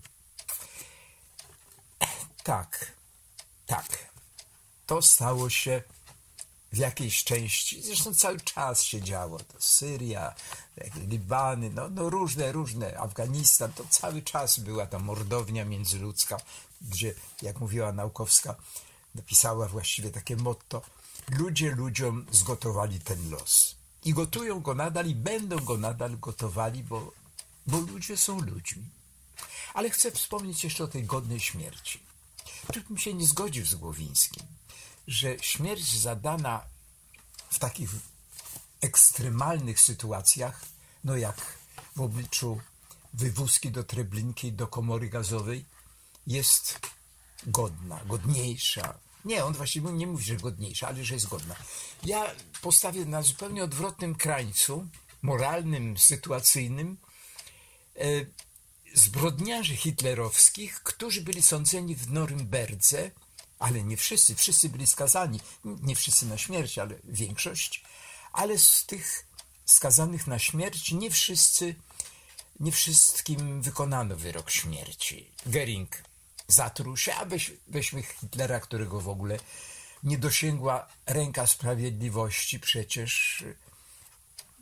Tak, 2.44 2.92
tak. 3.66 4.12
To 4.86 5.02
stało 5.02 5.50
się 5.50 5.84
w 6.74 6.78
jakiejś 6.78 7.24
części, 7.24 7.82
zresztą 7.82 8.14
cały 8.14 8.40
czas 8.40 8.84
się 8.84 9.02
działo. 9.02 9.40
To 9.40 9.62
Syria, 9.62 10.36
Libany, 11.08 11.70
no, 11.70 11.90
no 11.90 12.10
różne, 12.10 12.52
różne, 12.52 12.98
Afganistan, 13.00 13.74
to 13.74 13.86
cały 13.90 14.22
czas 14.22 14.60
była 14.60 14.86
ta 14.86 15.00
mordownia 15.00 15.66
międzyludzka, 15.66 16.38
gdzie, 16.82 17.14
jak 17.42 17.60
mówiła 17.60 17.92
Naukowska, 17.92 18.56
napisała 19.16 19.68
właściwie 19.68 20.12
takie 20.12 20.36
motto, 20.36 20.82
ludzie 21.30 21.72
ludziom 21.72 22.26
zgotowali 22.32 23.00
ten 23.00 23.30
los. 23.30 23.76
I 24.06 24.14
gotują 24.14 24.60
go 24.60 24.76
nadal 24.76 25.08
i 25.08 25.16
będą 25.16 25.60
go 25.60 25.78
nadal 25.78 26.18
gotowali, 26.20 26.84
bo, 26.84 27.12
bo 27.68 27.80
ludzie 27.80 28.18
są 28.18 28.42
ludźmi. 28.42 28.84
Ale 29.74 29.90
chcę 29.90 30.12
wspomnieć 30.12 30.64
jeszcze 30.64 30.84
o 30.84 30.88
tej 30.88 31.04
godnej 31.04 31.40
śmierci. 31.40 32.00
Tu 32.74 32.82
bym 32.82 32.98
się 32.98 33.14
nie 33.14 33.26
zgodził 33.26 33.66
z 33.66 33.76
Głowińskim, 33.76 34.44
że 35.08 35.40
śmierć 35.40 36.00
zadana 36.00 36.66
w 37.50 37.60
takich 37.60 37.90
ekstremalnych 38.82 39.80
sytuacjach, 39.80 40.66
no 41.04 41.18
jak 41.18 41.58
w 41.96 42.02
obliczu 42.02 42.62
wywózki 43.14 43.72
do 43.72 43.84
Treblinki, 43.84 44.52
do 44.52 44.68
komory 44.68 45.10
gazowej, 45.10 45.66
jest 46.28 46.80
godna, 47.48 48.06
godniejsza. 48.06 49.00
Nie, 49.26 49.46
on 49.46 49.54
właściwie 49.54 49.92
nie 49.92 50.08
mówi, 50.08 50.24
że 50.24 50.36
godniejsza, 50.36 50.88
ale 50.88 51.04
że 51.04 51.14
jest 51.14 51.28
godna. 51.28 51.56
Ja 52.04 52.32
postawię 52.62 53.06
na 53.06 53.22
zupełnie 53.22 53.64
odwrotnym 53.64 54.16
krańcu, 54.16 54.88
moralnym, 55.22 55.98
sytuacyjnym, 55.98 56.98
e, 57.96 58.02
zbrodniarzy 58.94 59.76
hitlerowskich, 59.76 60.84
którzy 60.84 61.22
byli 61.22 61.42
sądzeni 61.42 61.96
w 61.96 62.12
Norymberdze, 62.12 63.12
ale 63.64 63.84
nie 63.84 63.98
wszyscy, 63.98 64.36
wszyscy 64.36 64.70
byli 64.70 64.88
skazani, 64.88 65.40
nie 65.64 65.96
wszyscy 65.96 66.26
na 66.26 66.38
śmierć, 66.38 66.78
ale 66.78 66.96
większość, 67.04 67.84
ale 68.34 68.58
z 68.58 68.86
tych 68.86 69.26
skazanych 69.66 70.28
na 70.28 70.40
śmierć 70.40 70.92
nie 70.92 71.12
wszyscy, 71.12 71.76
nie 72.60 72.72
wszystkim 72.72 73.62
wykonano 73.62 74.16
wyrok 74.16 74.52
śmierci. 74.52 75.32
Gering 75.46 76.04
zatruł 76.48 76.98
się, 76.98 77.16
a 77.16 77.26
weź, 77.26 77.52
weźmy 77.68 78.04
Hitlera, 78.04 78.60
którego 78.60 79.02
w 79.02 79.10
ogóle 79.10 79.40
nie 80.04 80.18
dosięgła 80.18 80.88
ręka 81.06 81.48
sprawiedliwości, 81.48 82.60
przecież 82.60 83.44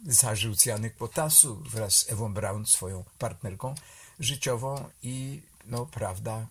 zażył 0.05 0.55
cjanek 0.55 0.95
potasu 0.95 1.55
wraz 1.55 1.95
z 1.95 2.11
Ewą 2.11 2.33
Braun, 2.33 2.65
swoją 2.65 3.03
partnerką 3.19 3.75
życiową 4.19 4.89
i 5.03 5.41
no 5.65 5.85
prawda, 5.85 6.47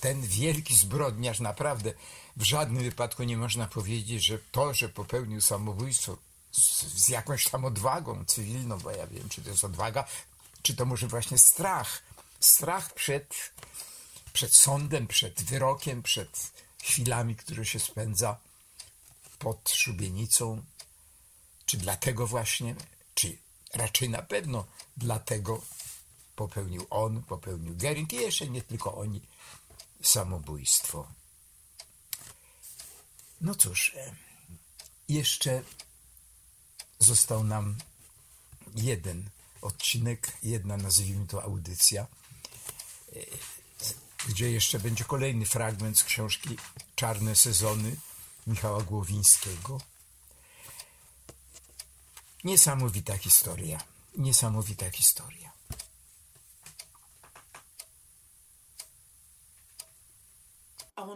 ten 0.00 0.22
wielki 0.22 0.74
zbrodniarz 0.74 1.40
naprawdę 1.40 1.92
w 2.36 2.42
żadnym 2.42 2.82
wypadku 2.82 3.22
nie 3.22 3.36
można 3.36 3.66
powiedzieć, 3.66 4.24
że 4.24 4.38
to, 4.52 4.74
że 4.74 4.88
popełnił 4.88 5.40
samobójstwo 5.40 6.16
z, 6.52 6.82
z 6.82 7.08
jakąś 7.08 7.48
tam 7.48 7.64
odwagą 7.64 8.24
cywilną, 8.24 8.78
bo 8.78 8.90
ja 8.90 9.06
wiem, 9.06 9.28
czy 9.28 9.42
to 9.42 9.50
jest 9.50 9.64
odwaga, 9.64 10.04
czy 10.62 10.76
to 10.76 10.86
może 10.86 11.08
właśnie 11.08 11.38
strach. 11.38 12.02
Strach 12.40 12.94
przed, 12.94 13.52
przed 14.32 14.54
sądem, 14.54 15.06
przed 15.06 15.42
wyrokiem, 15.42 16.02
przed 16.02 16.52
chwilami, 16.82 17.36
które 17.36 17.66
się 17.66 17.80
spędza 17.80 18.36
pod 19.38 19.70
szubienicą, 19.70 20.64
czy 21.66 21.76
dlatego 21.76 22.26
właśnie, 22.26 22.74
czy 23.14 23.38
raczej 23.74 24.08
na 24.10 24.22
pewno 24.22 24.64
dlatego 24.96 25.62
popełnił 26.36 26.86
on, 26.90 27.22
popełnił 27.22 27.76
Gering 27.76 28.12
i 28.12 28.16
jeszcze 28.16 28.48
nie 28.48 28.62
tylko 28.62 28.94
oni 28.94 29.20
samobójstwo. 30.04 31.08
No 33.40 33.54
cóż, 33.54 33.92
e, 33.96 34.14
jeszcze 35.08 35.62
został 36.98 37.44
nam 37.44 37.76
jeden 38.74 39.30
odcinek, 39.62 40.32
jedna 40.42 40.76
nazwijmy 40.76 41.26
to 41.26 41.42
audycja, 41.42 42.06
e, 43.12 43.16
gdzie 44.28 44.50
jeszcze 44.50 44.78
będzie 44.78 45.04
kolejny 45.04 45.46
fragment 45.46 45.98
z 45.98 46.04
książki 46.04 46.56
Czarne 46.94 47.36
sezony 47.36 47.96
Michała 48.46 48.82
Głowińskiego. 48.82 49.80
Niesamowita 52.44 53.18
historia. 53.18 53.84
Niesamowita 54.16 54.90
historia. 54.90 55.53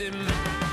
in 0.00 0.65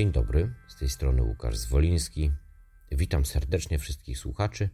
Dzień 0.00 0.12
dobry, 0.12 0.54
z 0.68 0.76
tej 0.76 0.88
strony 0.88 1.22
Łukasz 1.22 1.56
Zwoliński. 1.56 2.32
Witam 2.92 3.24
serdecznie 3.24 3.78
wszystkich 3.78 4.18
słuchaczy. 4.18 4.68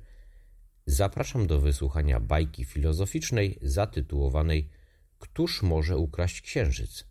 Zapraszam 0.87 1.47
do 1.47 1.61
wysłuchania 1.61 2.21
bajki 2.21 2.65
filozoficznej 2.65 3.59
zatytułowanej 3.63 4.71
Któż 5.19 5.63
może 5.63 5.97
ukraść 5.97 6.41
księżyc? 6.41 7.07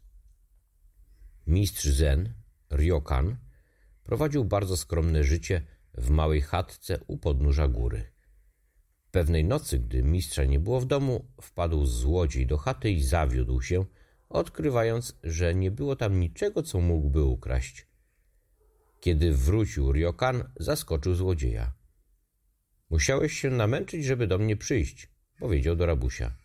Mistrz 1.47 1.85
Zen, 1.85 2.33
Ryokan, 2.69 3.37
prowadził 4.03 4.45
bardzo 4.45 4.77
skromne 4.77 5.23
życie 5.23 5.61
w 5.93 6.09
małej 6.09 6.41
chatce 6.41 6.99
u 7.07 7.17
podnóża 7.17 7.67
góry. 7.67 8.11
Pewnej 9.11 9.45
nocy, 9.45 9.79
gdy 9.79 10.03
mistrza 10.03 10.45
nie 10.45 10.59
było 10.59 10.79
w 10.79 10.85
domu, 10.85 11.25
wpadł 11.41 11.85
złodziej 11.85 12.47
do 12.47 12.57
chaty 12.57 12.91
i 12.91 13.03
zawiódł 13.03 13.61
się, 13.61 13.85
odkrywając, 14.29 15.19
że 15.23 15.55
nie 15.55 15.71
było 15.71 15.95
tam 15.95 16.19
niczego, 16.19 16.63
co 16.63 16.81
mógłby 16.81 17.23
ukraść. 17.23 17.94
Kiedy 19.05 19.31
wrócił 19.31 19.91
Ryokan, 19.91 20.43
zaskoczył 20.59 21.13
złodzieja. 21.15 21.73
Musiałeś 22.89 23.33
się 23.33 23.49
namęczyć, 23.49 24.05
żeby 24.05 24.27
do 24.27 24.37
mnie 24.37 24.57
przyjść, 24.57 25.09
powiedział 25.39 25.75
do 25.75 25.85
rabusia. 25.85 26.35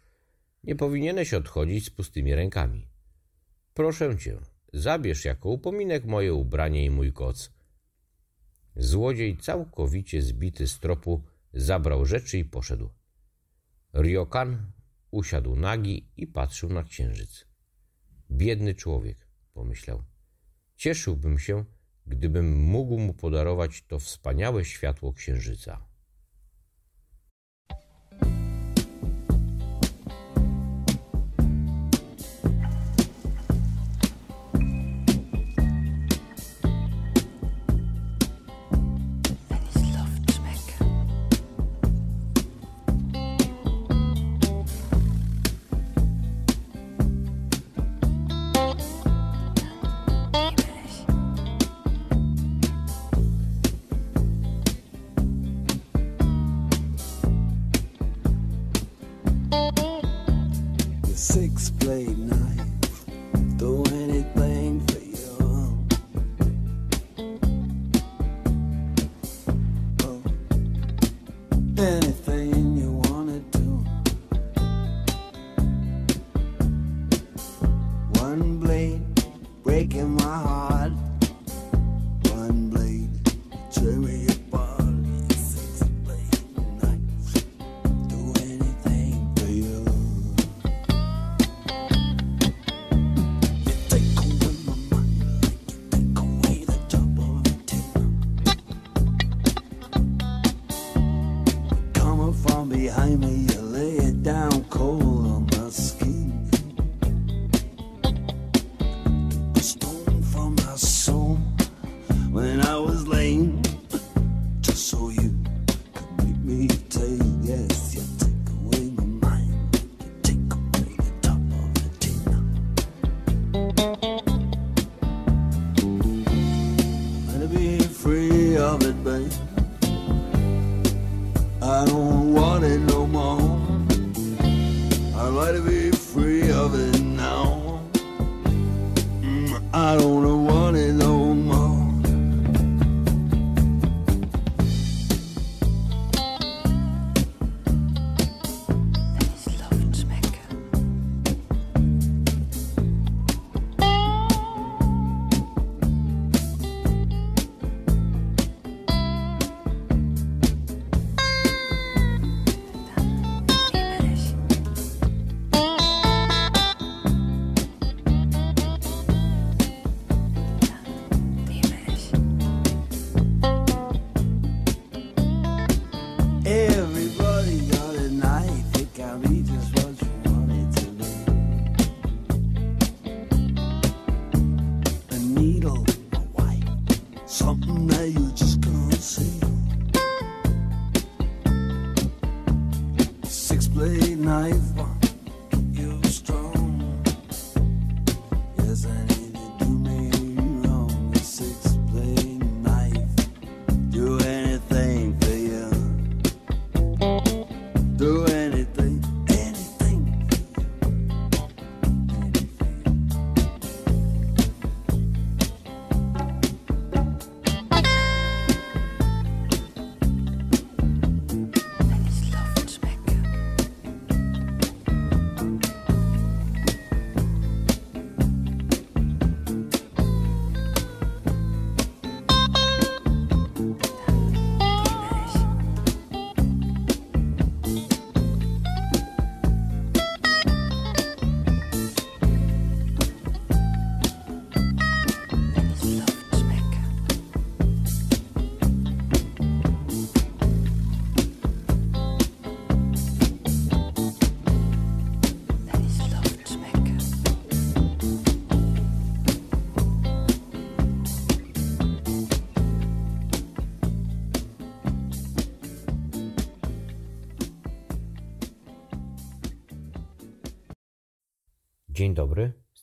Nie 0.64 0.76
powinieneś 0.76 1.34
odchodzić 1.34 1.86
z 1.86 1.90
pustymi 1.90 2.34
rękami. 2.34 2.88
Proszę 3.74 4.18
cię, 4.18 4.38
zabierz 4.72 5.24
jako 5.24 5.48
upominek 5.48 6.04
moje 6.04 6.34
ubranie 6.34 6.84
i 6.84 6.90
mój 6.90 7.12
koc. 7.12 7.52
Złodziej, 8.76 9.36
całkowicie 9.36 10.22
zbity 10.22 10.68
z 10.68 10.78
tropu, 10.78 11.22
zabrał 11.52 12.06
rzeczy 12.06 12.38
i 12.38 12.44
poszedł. 12.44 12.90
Ryokan 13.92 14.72
usiadł 15.10 15.56
nagi 15.56 16.08
i 16.16 16.26
patrzył 16.26 16.70
na 16.72 16.82
księżyc. 16.82 17.46
Biedny 18.30 18.74
człowiek, 18.74 19.26
pomyślał. 19.52 20.02
Cieszyłbym 20.76 21.38
się, 21.38 21.64
gdybym 22.10 22.62
mógł 22.62 22.98
mu 22.98 23.14
podarować 23.14 23.82
to 23.82 23.98
wspaniałe 23.98 24.64
światło 24.64 25.12
księżyca. 25.12 25.89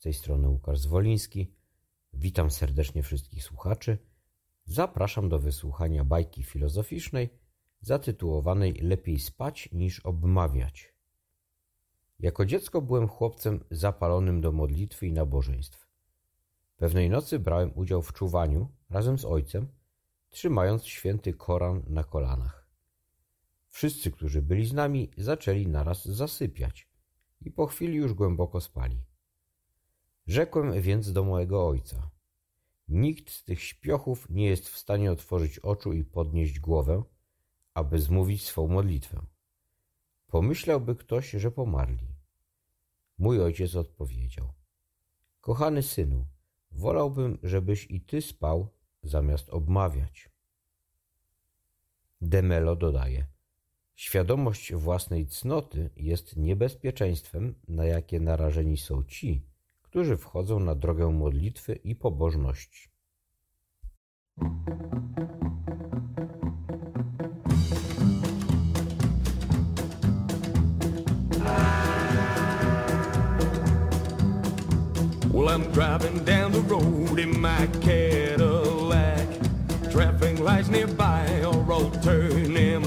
Tej 0.08 0.14
strony 0.14 0.50
Łukasz 0.50 0.80
Zwoliński. 0.80 1.52
Witam 2.14 2.52
serdecznie 2.52 3.04
wszystkich 3.04 3.44
słuchaczy. 3.44 3.98
Zapraszam 4.66 5.30
do 5.30 5.40
wysłuchania 5.40 6.04
bajki 6.04 6.44
filozoficznej 6.44 7.30
zatytułowanej 7.82 8.74
Lepiej 8.74 9.20
spać 9.20 9.70
niż 9.72 10.00
obmawiać. 10.00 10.94
Jako 12.20 12.46
dziecko 12.46 12.82
byłem 12.82 13.08
chłopcem 13.08 13.64
zapalonym 13.72 14.42
do 14.42 14.52
modlitwy 14.52 15.08
i 15.08 15.14
nabożeństw. 15.14 15.88
Pewnej 16.78 17.10
nocy 17.10 17.40
brałem 17.40 17.72
udział 17.76 18.02
w 18.02 18.14
czuwaniu 18.14 18.72
razem 18.90 19.20
z 19.20 19.26
ojcem, 19.26 19.68
trzymając 20.30 20.86
święty 20.86 21.34
Koran 21.34 21.84
na 21.88 22.04
kolanach. 22.04 22.68
Wszyscy, 23.70 24.12
którzy 24.12 24.42
byli 24.42 24.66
z 24.66 24.74
nami, 24.74 25.12
zaczęli 25.18 25.68
naraz 25.68 26.06
zasypiać 26.06 26.88
i 27.42 27.52
po 27.52 27.66
chwili 27.66 27.96
już 27.96 28.14
głęboko 28.14 28.62
spali. 28.62 29.07
Rzekłem 30.28 30.82
więc 30.82 31.12
do 31.12 31.24
mojego 31.24 31.68
ojca: 31.68 32.12
Nikt 32.88 33.32
z 33.32 33.44
tych 33.44 33.62
śpiochów 33.64 34.30
nie 34.30 34.46
jest 34.46 34.70
w 34.70 34.78
stanie 34.78 35.12
otworzyć 35.12 35.60
oczu 35.60 35.94
i 35.94 36.04
podnieść 36.04 36.60
głowę, 36.60 37.04
aby 37.74 38.00
zmówić 38.00 38.46
swą 38.46 38.68
modlitwę. 38.68 39.26
Pomyślałby 40.28 40.96
ktoś, 40.96 41.32
że 41.32 41.52
pomarli. 41.52 42.08
Mój 43.18 43.42
ojciec 43.42 43.76
odpowiedział: 43.76 44.54
Kochany 45.42 45.84
synu, 45.84 46.26
wolałbym, 46.72 47.38
żebyś 47.44 47.92
i 47.92 48.02
ty 48.02 48.22
spał, 48.22 48.68
zamiast 49.04 49.50
obmawiać. 49.50 50.30
Demelo 52.22 52.76
dodaje: 52.76 53.28
Świadomość 53.96 54.74
własnej 54.74 55.28
cnoty 55.28 55.90
jest 55.96 56.38
niebezpieczeństwem, 56.38 57.56
na 57.68 57.86
jakie 57.86 58.20
narażeni 58.20 58.78
są 58.78 59.04
ci, 59.04 59.42
którzy 59.98 60.18
wchodzą 60.18 60.60
na 60.60 60.76
drogę 60.76 61.12
modlitwy 61.12 61.76
i 61.76 61.96
pobożności. 61.96 62.90
Well, 75.34 75.50
I'm 75.50 75.72
driving 75.72 76.24
down 76.24 76.52
the 76.52 76.62
road 76.70 77.20
in 77.20 77.42
my 77.42 77.68
Cadillac. 77.82 79.28
Traffic 79.92 80.40
lights 80.40 80.70
nearby 80.70 81.28
turning 82.04 82.87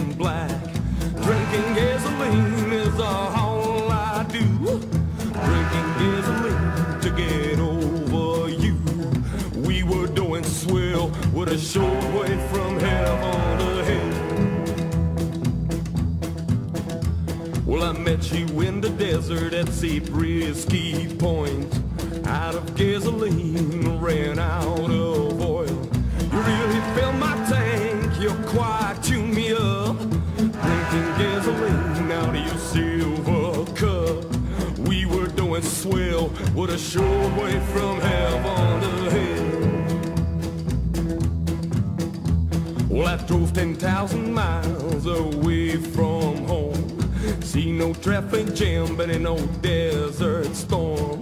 short 11.60 12.02
way 12.14 12.36
from 12.48 12.80
heaven 12.80 13.84
hell. 13.84 14.22
Well, 17.66 17.84
I 17.84 17.92
met 17.92 18.32
you 18.32 18.46
in 18.62 18.80
the 18.80 18.88
desert 18.90 19.52
at 19.52 19.68
Zabriskie 19.68 21.14
Point. 21.16 21.72
Out 22.26 22.54
of 22.54 22.74
gasoline 22.76 24.00
ran 24.00 24.38
out 24.38 24.90
of 24.90 25.40
oil. 25.40 25.88
You 26.32 26.40
really 26.40 26.80
filled 26.94 27.16
my 27.16 27.34
tank, 27.48 28.20
you 28.20 28.30
quite 28.48 28.98
tuned 29.02 29.34
me 29.34 29.52
up. 29.52 29.98
Drinking 30.36 31.10
gasoline 31.20 32.10
out 32.10 32.34
of 32.34 32.42
your 32.46 32.58
silver 32.58 33.66
cup. 33.74 34.24
We 34.88 35.04
were 35.04 35.28
doing 35.28 35.62
swell, 35.62 36.28
with 36.54 36.70
a 36.70 36.78
short 36.78 37.36
way 37.36 37.60
from 37.72 38.00
heaven 38.00 38.69
I 43.10 43.16
drove 43.26 43.52
10,000 43.52 44.32
miles 44.32 45.04
away 45.04 45.74
from 45.74 46.44
home. 46.44 47.42
See 47.42 47.72
no 47.72 47.92
traffic 47.92 48.54
jam, 48.54 48.94
but 48.94 49.10
in 49.10 49.24
no 49.24 49.36
desert 49.62 50.54
storm. 50.54 51.20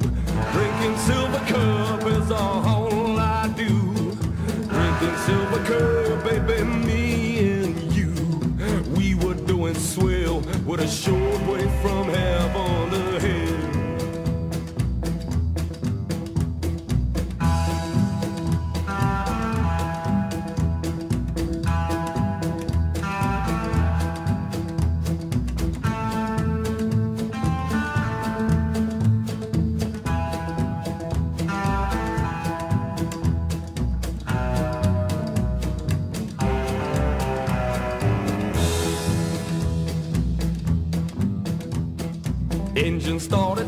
Drinking 0.53 0.99
silver 0.99 1.39
cup 1.47 2.03
is 2.05 2.31
all 2.31 3.19
I 3.19 3.49
do. 3.57 3.71
Drinking 4.69 5.17
silver 5.25 5.65
cup, 5.65 6.25
baby, 6.25 6.63
me 6.63 7.63
and 7.63 7.93
you. 7.95 8.13
We 8.95 9.15
were 9.15 9.33
doing 9.47 9.75
swell 9.75 10.41
with 10.67 10.81
a 10.81 10.89
short 10.89 11.41
way 11.47 11.67
from 11.81 12.11
heaven 12.11 12.68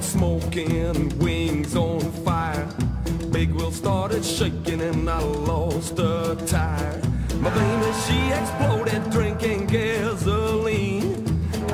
started 0.01 0.05
smoking, 0.05 1.18
wings 1.18 1.76
on 1.76 2.01
fire. 2.24 2.66
Big 3.30 3.53
wheel 3.53 3.70
started 3.70 4.24
shaking 4.24 4.80
and 4.80 5.09
I 5.09 5.20
lost 5.20 5.98
a 5.98 6.36
tire. 6.46 7.01
My 7.36 7.51
baby, 7.51 7.92
she 8.05 8.30
exploded 8.32 9.11
drinking 9.11 9.66
gasoline. 9.66 11.24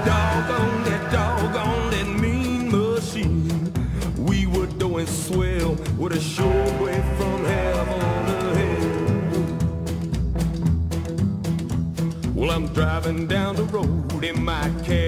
Doggone 0.05 0.85
that, 0.85 1.13
doggone 1.13 1.91
that 1.91 2.09
mean 2.21 2.71
machine. 2.71 3.73
We 4.17 4.47
were 4.47 4.67
doing 4.79 5.07
swell 5.07 5.77
with 5.99 6.13
a 6.13 6.21
short 6.21 6.81
way 6.81 7.01
from 7.17 7.45
heaven 7.45 8.27
to 8.41 8.55
hell. 8.61 8.93
Well, 12.35 12.51
I'm 12.51 12.67
driving 12.73 13.27
down 13.27 13.57
the 13.57 13.65
road 13.65 14.25
in 14.25 14.45
my 14.45 14.71
Cadillac. 14.85 15.06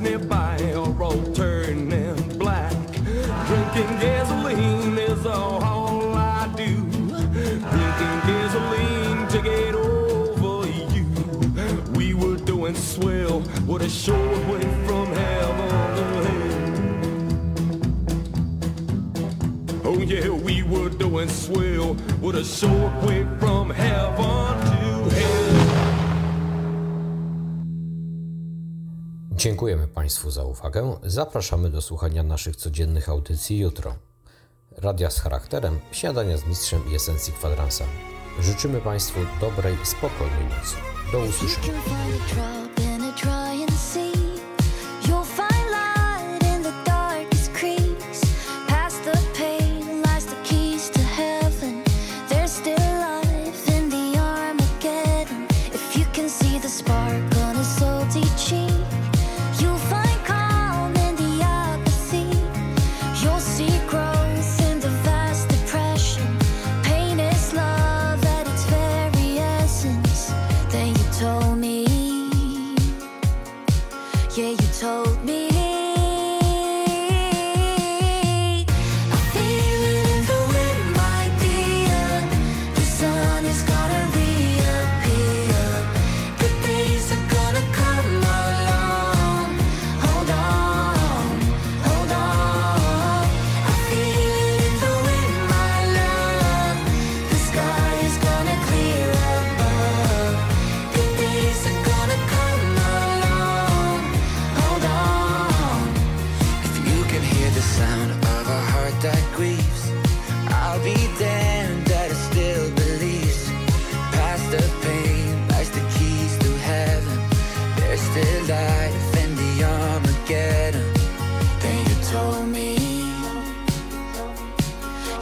Nearby 0.00 0.72
are 0.74 1.02
all 1.02 1.22
turning 1.34 2.38
black. 2.38 2.72
Drinking 2.92 3.98
gasoline 4.00 4.96
is 4.96 5.26
all 5.26 6.14
I 6.14 6.48
do. 6.56 6.76
Drinking 7.30 8.20
gasoline 8.26 9.28
to 9.28 9.42
get 9.42 9.74
over 9.74 10.66
you. 10.94 11.06
We 11.92 12.14
were 12.14 12.36
doing 12.36 12.74
swell 12.74 13.40
with 13.66 13.82
a 13.82 13.90
short 13.90 14.46
way 14.48 14.62
from 14.86 15.12
heaven 15.12 15.68
to 15.96 16.04
hell. 16.26 16.62
Oh 19.84 19.98
yeah, 19.98 20.30
we 20.30 20.62
were 20.62 20.88
doing 20.88 21.28
swell 21.28 21.96
with 22.22 22.36
a 22.36 22.44
short 22.44 22.94
way 23.04 23.26
from 23.38 23.68
heaven 23.70 24.71
Dziękujemy 29.42 29.88
Państwu 29.88 30.30
za 30.30 30.44
uwagę. 30.44 30.96
Zapraszamy 31.02 31.70
do 31.70 31.82
słuchania 31.82 32.22
naszych 32.22 32.56
codziennych 32.56 33.08
audycji 33.08 33.58
jutro. 33.58 33.94
Radia 34.76 35.10
z 35.10 35.20
charakterem, 35.20 35.80
śniadania 35.92 36.36
z 36.36 36.46
mistrzem 36.46 36.80
i 36.92 36.94
esencji 36.94 37.32
kwadransa. 37.32 37.84
Życzymy 38.40 38.80
Państwu 38.80 39.20
dobrej, 39.40 39.76
spokojnej 39.84 40.44
nocy. 40.44 40.76
Do 41.12 41.18
usłyszenia. 41.18 42.61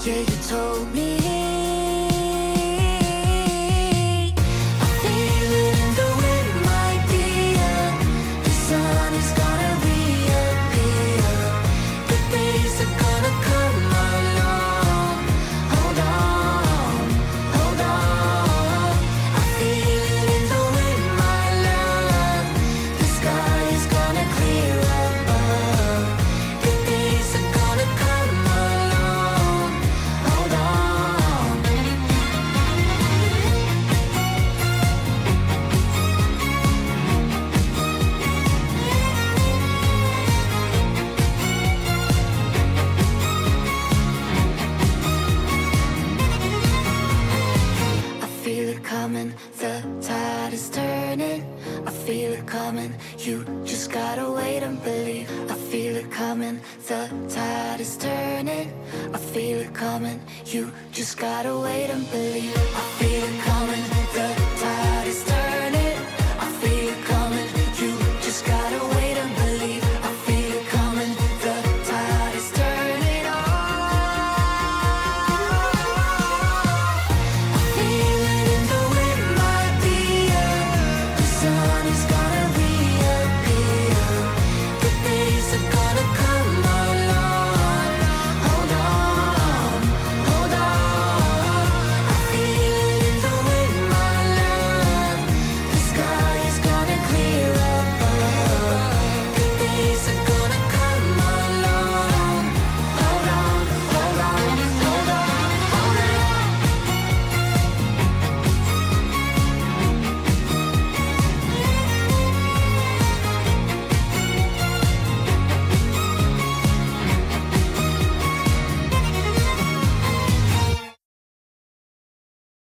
Yeah, 0.06 0.20
you 0.20 0.36
told 0.48 0.94
me. 0.94 1.39